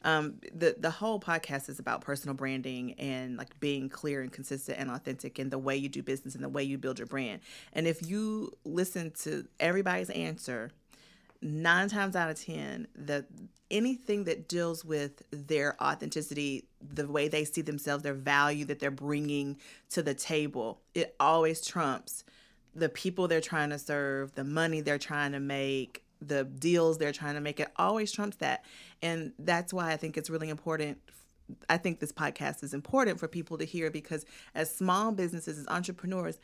[0.05, 4.79] um, the the whole podcast is about personal branding and like being clear and consistent
[4.79, 7.41] and authentic in the way you do business and the way you build your brand.
[7.73, 10.73] And if you listen to everybody's answer,
[11.43, 13.27] nine times out of ten, the
[13.71, 18.91] anything that deals with their authenticity, the way they see themselves, their value that they're
[18.91, 19.59] bringing
[19.91, 22.25] to the table, it always trumps
[22.75, 27.13] the people they're trying to serve, the money they're trying to make, the deals they're
[27.13, 27.61] trying to make.
[27.61, 28.65] It always trumps that,
[29.03, 30.99] and that's why I think it's really important.
[31.69, 34.25] I think this podcast is important for people to hear because
[34.55, 36.39] as small businesses, as entrepreneurs,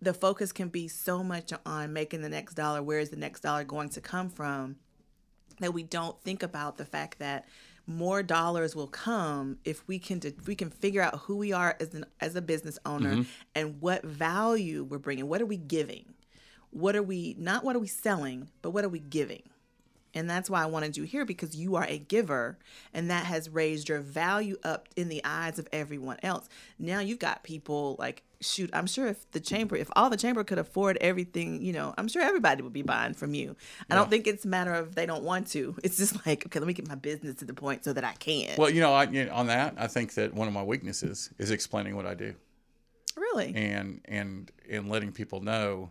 [0.00, 2.82] the focus can be so much on making the next dollar.
[2.82, 4.76] Where is the next dollar going to come from?
[5.60, 7.46] That we don't think about the fact that
[7.86, 11.76] more dollars will come if we can if we can figure out who we are
[11.80, 13.22] as an as a business owner mm-hmm.
[13.54, 15.28] and what value we're bringing.
[15.28, 16.14] What are we giving?
[16.70, 17.64] What are we not?
[17.64, 18.48] What are we selling?
[18.60, 19.44] But what are we giving?
[20.16, 22.58] And that's why I wanted you here because you are a giver
[22.92, 26.48] and that has raised your value up in the eyes of everyone else.
[26.78, 30.42] Now you've got people like, shoot, I'm sure if the chamber, if all the chamber
[30.42, 33.56] could afford everything, you know, I'm sure everybody would be buying from you.
[33.90, 35.76] I don't think it's a matter of they don't want to.
[35.86, 38.12] It's just like, okay, let me get my business to the point so that I
[38.14, 38.56] can.
[38.58, 41.30] Well, you know, I, you know, on that, I think that one of my weaknesses
[41.38, 42.34] is explaining what I do
[43.16, 43.54] really?
[43.54, 45.90] and and and letting people know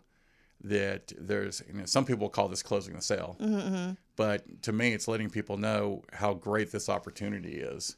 [0.63, 3.91] that there's you know, some people call this closing the sale, mm-hmm, mm-hmm.
[4.15, 7.97] But to me, it's letting people know how great this opportunity is.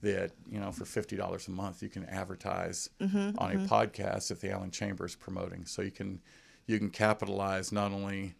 [0.00, 3.66] That you know, for fifty dollars a month, you can advertise mm-hmm, on a mm-hmm.
[3.66, 6.20] podcast that the Allen Chamber is promoting, so you can
[6.66, 8.34] you can capitalize not only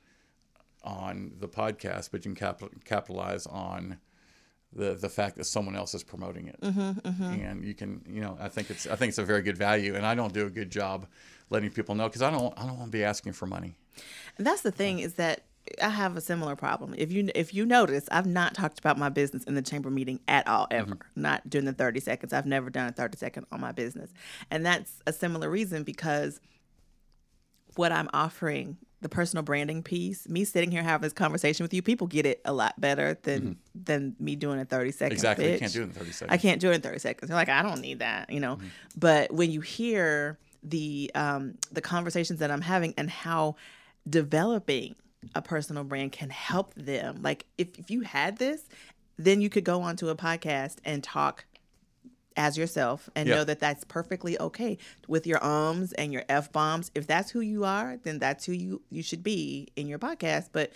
[0.85, 3.99] on the podcast, but you can capital, capitalize on
[4.73, 8.37] the the fact that someone else is promoting it, mm-hmm, and you can you know
[8.39, 10.51] I think it's I think it's a very good value, and I don't do a
[10.51, 11.07] good job
[11.51, 13.75] letting people know because I don't I don't want to be asking for money.
[14.37, 15.43] And that's the thing is that
[15.83, 16.95] I have a similar problem.
[16.97, 20.21] If you if you notice, I've not talked about my business in the chamber meeting
[20.29, 20.95] at all ever.
[20.95, 21.23] Mm-hmm.
[21.23, 22.33] Not during the 30 seconds.
[22.33, 24.12] I've never done a 30 second on my business.
[24.51, 26.41] And that's a similar reason because
[27.77, 31.83] what I'm offering, the personal branding piece, me sitting here having this conversation with you,
[31.83, 33.53] people get it a lot better than mm-hmm.
[33.85, 36.33] than me doing a 30 second Exactly, you can't do it in thirty seconds.
[36.33, 37.29] I can't do it in 30 seconds.
[37.29, 38.57] They're like, I don't need that, you know.
[38.57, 38.66] Mm-hmm.
[38.97, 43.57] But when you hear the um, the conversations that I'm having and how
[44.09, 44.97] developing
[45.35, 48.62] a personal brand can help them, like if, if you had this,
[49.16, 51.45] then you could go onto a podcast and talk
[52.37, 53.37] as yourself and Yeah.
[53.37, 56.91] know that that's perfectly okay with your ums and your f bombs.
[56.95, 60.51] If that's who you are, then that's who you you should be in your podcast.
[60.53, 60.73] But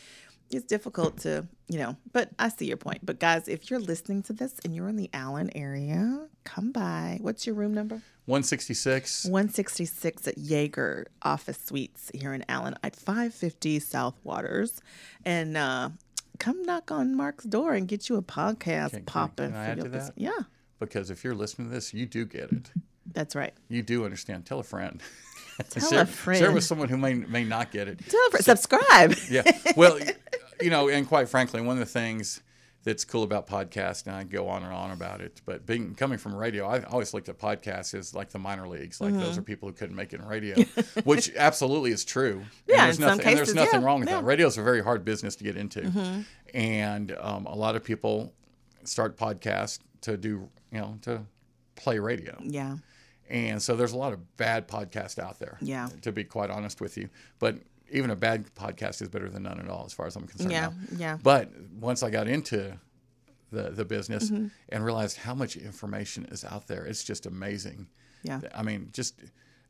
[0.51, 3.07] it's difficult to, you know, but I see your point.
[3.07, 7.19] But guys, if you're listening to this and you're in the Allen area, come by.
[7.23, 8.03] What's your room number?
[8.25, 9.25] One sixty six.
[9.25, 14.81] 166 at Jaeger Office Suites here in Allen at 550 South Waters.
[15.25, 15.91] And uh,
[16.39, 19.51] come knock on Mark's door and get you a podcast popping.
[19.53, 20.15] for your to bus- that?
[20.17, 20.31] Yeah,
[20.79, 22.71] Because if you're listening to this, you do get it.
[23.13, 23.55] that's right.
[23.69, 24.47] You do understand.
[24.47, 25.03] Tell a friend.
[25.71, 27.99] Tell share, a Share with someone who may may not get it.
[28.09, 29.15] Tell a friend, subscribe.
[29.31, 29.43] yeah.
[29.77, 29.99] Well,
[30.61, 32.41] you know, and quite frankly, one of the things
[32.85, 36.19] that's cool about podcasts, and I go on and on about it, but being coming
[36.19, 39.01] from radio, I always looked at podcasts as like the minor leagues.
[39.01, 39.39] Like those Mm-hmm.
[39.39, 40.57] are people who couldn't make it in radio,
[41.05, 42.43] which absolutely is true.
[42.67, 44.17] Yeah, and there's in some nothing, and there's nothing yeah, wrong with yeah.
[44.17, 44.25] Mm-hmm.
[44.25, 44.29] that.
[44.29, 46.25] Radio is a very hard business to get into,
[46.55, 48.33] and um, a lot of people
[48.85, 51.23] start podcasts to do, you know, to
[51.77, 52.37] play radio.
[52.43, 52.77] Yeah,
[53.31, 55.57] And so there's a lot of bad podcasts out there.
[55.61, 55.89] Yeah.
[56.03, 57.09] To be quite honest with you.
[57.39, 57.57] But
[57.93, 60.51] even a bad podcast is better than none at all, as far as I'm concerned.
[60.53, 60.73] Yeah, now.
[60.97, 61.19] yeah.
[61.23, 62.79] But once I got into
[63.51, 64.47] the, the business Mm-hmm.
[64.71, 67.87] and realized how much information is out there, it's just amazing.
[68.23, 68.41] Yeah.
[68.55, 69.21] I mean, just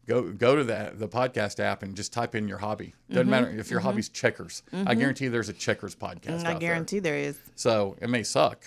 [0.07, 2.95] go go to the the podcast app and just type in your hobby.
[3.11, 4.62] Doesn't matter if your hobby's checkers.
[4.73, 6.39] I guarantee there's a checkers podcast.
[6.41, 6.47] Mm-hmm.
[6.47, 7.39] I guarantee there is.
[7.57, 8.64] So it may suck,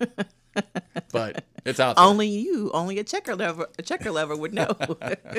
[1.12, 2.04] but it's out there.
[2.04, 4.68] Only you, only a checker lover, a checker lover would know.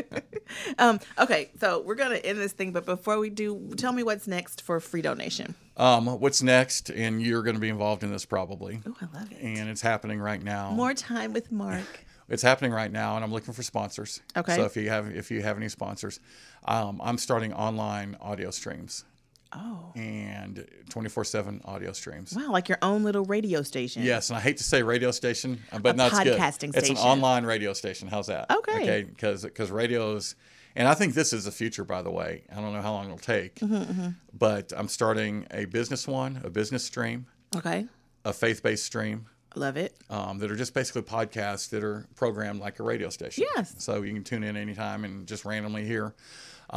[0.77, 4.27] um, okay, so we're gonna end this thing, but before we do, tell me what's
[4.27, 5.53] next for FriedoNation.
[5.77, 6.89] Um, what's next?
[6.89, 8.81] And you're going to be involved in this probably.
[8.85, 9.37] Oh, I love it.
[9.41, 10.71] And it's happening right now.
[10.71, 12.05] More time with Mark.
[12.31, 14.21] It's happening right now, and I'm looking for sponsors.
[14.37, 14.55] Okay.
[14.55, 16.19] So if you have if you have any sponsors,
[16.63, 19.03] um, I'm starting online audio streams
[19.51, 22.33] Oh, and 24/7 audio streams.
[22.35, 22.51] wow!
[22.51, 24.03] Like your own little radio station.
[24.03, 26.37] Yes, and I hate to say radio station, uh, but A that's good.
[26.37, 28.07] podcasting It's an online radio station.
[28.07, 28.51] How's that?
[28.51, 28.81] Okay.
[28.83, 30.35] Okay, because radios,
[30.75, 31.83] and I think this is the future.
[31.83, 35.65] By the way, I don't know how long it'll take, Mm-hmm, but I'm starting a
[35.65, 37.25] business one, a business stream,
[37.55, 37.87] Okay.
[38.25, 39.25] a faith-based stream,
[39.55, 39.95] Love it.
[40.11, 43.45] um, that are just basically podcasts that are programmed like a radio station.
[43.55, 43.73] Yes.
[43.79, 46.13] So you can tune in anytime and just randomly hear.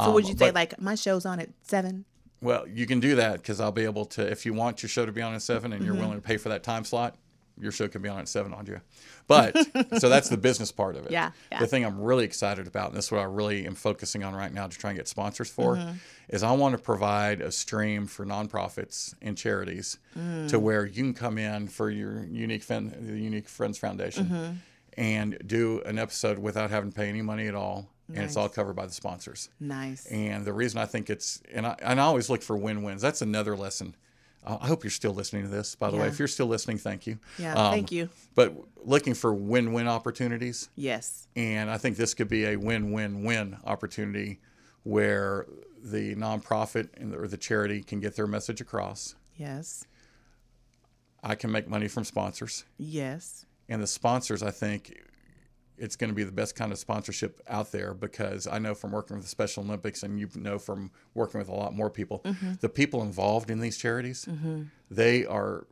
[0.03, 2.05] So would Um, you say but- like my show's on at seven?
[2.43, 4.21] Well, you can do that because I'll be able to.
[4.29, 5.91] If you want your show to be on at seven and Mm-hmm.
[5.93, 7.15] you're willing to pay for that time slot,
[7.59, 8.81] your show can be on at seven, Andrea.
[9.27, 9.55] But
[9.99, 11.11] so that's the business part of it.
[11.11, 11.59] Yeah, yeah.
[11.59, 14.33] The thing I'm really excited about, and this is what I really am focusing on
[14.35, 15.97] right now to try and get sponsors for, Mm-hmm.
[16.29, 20.49] is I want to provide a stream for nonprofits and charities Mm.
[20.49, 24.53] to where you can come in for your unique the Unique Friends Foundation Mm-hmm.
[24.97, 28.49] and do an episode without having to pay any money at all, and it's all
[28.49, 29.49] covered by the sponsors.
[29.59, 30.05] Nice.
[30.07, 33.01] And the reason I think it's, and I, and I always look for win wins.
[33.01, 33.95] That's another lesson.
[34.45, 36.07] Uh, I hope you're still listening to this, by the way.
[36.07, 37.17] If you're still listening, thank you.
[37.39, 38.09] Yeah, Um, thank you.
[38.35, 38.53] But
[38.85, 40.69] looking for win win opportunities.
[40.75, 41.27] Yes.
[41.35, 44.39] And I think this could be a win win win opportunity
[44.83, 45.45] where
[45.81, 49.15] the nonprofit and the, or the charity can get their message across.
[49.37, 49.85] Yes.
[51.23, 52.65] I can make money from sponsors.
[52.77, 53.45] Yes.
[53.69, 54.99] And the sponsors, I think,
[55.77, 58.91] it's going to be the best kind of sponsorship out there because I know from
[58.91, 62.21] working with the Special Olympics, and you know from working with a lot more people,
[62.25, 62.53] Mm-hmm.
[62.61, 64.27] the people involved in these charities,
[64.91, 65.65] they are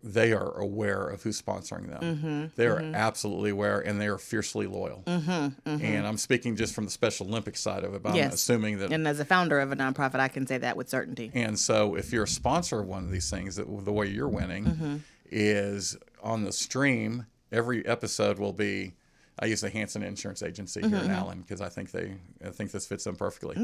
[0.00, 2.00] they are aware of who's sponsoring them.
[2.00, 2.44] Mm-hmm.
[2.54, 5.02] They are absolutely aware, and they are fiercely loyal.
[5.06, 8.92] And I'm speaking just from the Special Olympics side of it, but I'm assuming that
[8.92, 11.32] And as a founder of a nonprofit, I can say that with certainty.
[11.34, 14.28] and so, if you're a sponsor of one of these things, that the way you're
[14.28, 14.96] winning Mm-hmm.
[15.32, 17.26] is on the stream.
[17.50, 18.94] Every episode will be.
[19.38, 21.04] I use the Hanson Insurance Agency here Mm-hmm.
[21.06, 22.14] in Allen because I think they,
[22.44, 23.56] I think this fits them perfectly.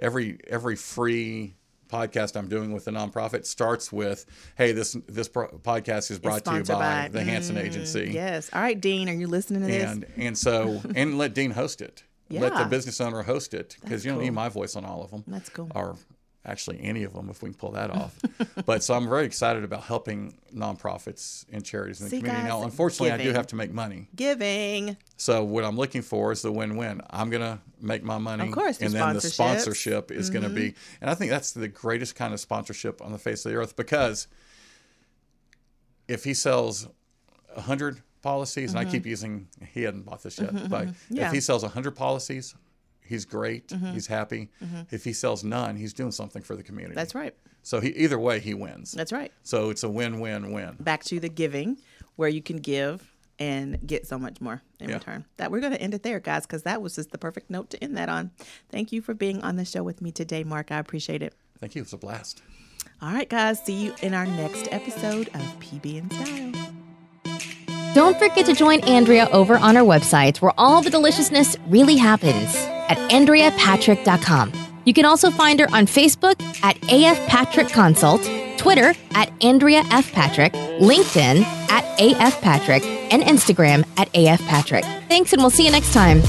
[0.00, 1.54] Every every free
[1.88, 4.26] podcast I'm doing with the nonprofit starts with,
[4.56, 8.50] "Hey, this this pro- podcast is brought to you by, by- the Hanson Agency." Yes.
[8.52, 9.90] All right, Dean, are you listening to this?
[9.90, 12.04] and and so and let Dean host it.
[12.30, 15.10] Let the business owner host it because you don't need my voice on all of
[15.10, 15.24] them.
[15.26, 15.68] That's cool.
[15.74, 15.96] Or
[16.44, 18.18] actually any of them if we can pull that off.
[18.66, 22.42] but so I'm very excited about helping nonprofits and charities in the See, community.
[22.42, 24.08] guys, now, unfortunately, I do have to make money.
[24.16, 24.96] Giving.
[25.16, 27.02] So what I'm looking for is the win-win.
[27.10, 30.54] I'm gonna make my money, Of course, and then the sponsorship is gonna mm-hmm.
[30.54, 30.74] be.
[31.00, 33.76] And I think that's the greatest kind of sponsorship on the face of the earth
[33.76, 34.28] because
[36.08, 36.88] if he sells
[37.54, 38.92] a hundred policies, and I mm-hmm.
[38.92, 41.26] keep using he hadn't bought this yet, mm-hmm, but Yeah.
[41.26, 42.54] if he sells a hundred policies,
[43.10, 43.92] he's great, mm-hmm.
[43.92, 44.48] he's happy.
[44.64, 44.82] Mm-hmm.
[44.90, 46.94] If he sells none, he's doing something for the community.
[46.94, 47.34] That's right.
[47.62, 48.92] So he, either way, he wins.
[48.92, 49.30] That's right.
[49.42, 50.76] So it's a win-win-win.
[50.80, 51.76] Back to the giving,
[52.16, 54.96] where you can give and get so much more in Yeah.
[54.96, 55.24] return.
[55.36, 57.70] That we're going to end it there, guys, because that was just the perfect note
[57.70, 58.30] to end that on.
[58.70, 60.70] Thank you for being on the show with me today, Mark.
[60.70, 61.34] I appreciate it.
[61.58, 61.80] Thank you.
[61.80, 62.42] It was a blast.
[63.02, 63.60] All right, guys.
[63.64, 67.94] See you in our next episode of PB and Style.
[67.94, 72.54] Don't forget to join Andrea over on our website where all the deliciousness really happens
[72.90, 74.52] at AndreaPatrick.com.
[74.84, 78.22] You can also find her on Facebook at AF Patrick Consult,
[78.58, 80.12] Twitter at Andrea F.
[80.12, 82.82] Patrick, LinkedIn at AF Patrick,
[83.12, 84.84] and Instagram at AF Patrick.
[85.08, 86.20] Thanks, and we'll see you next time.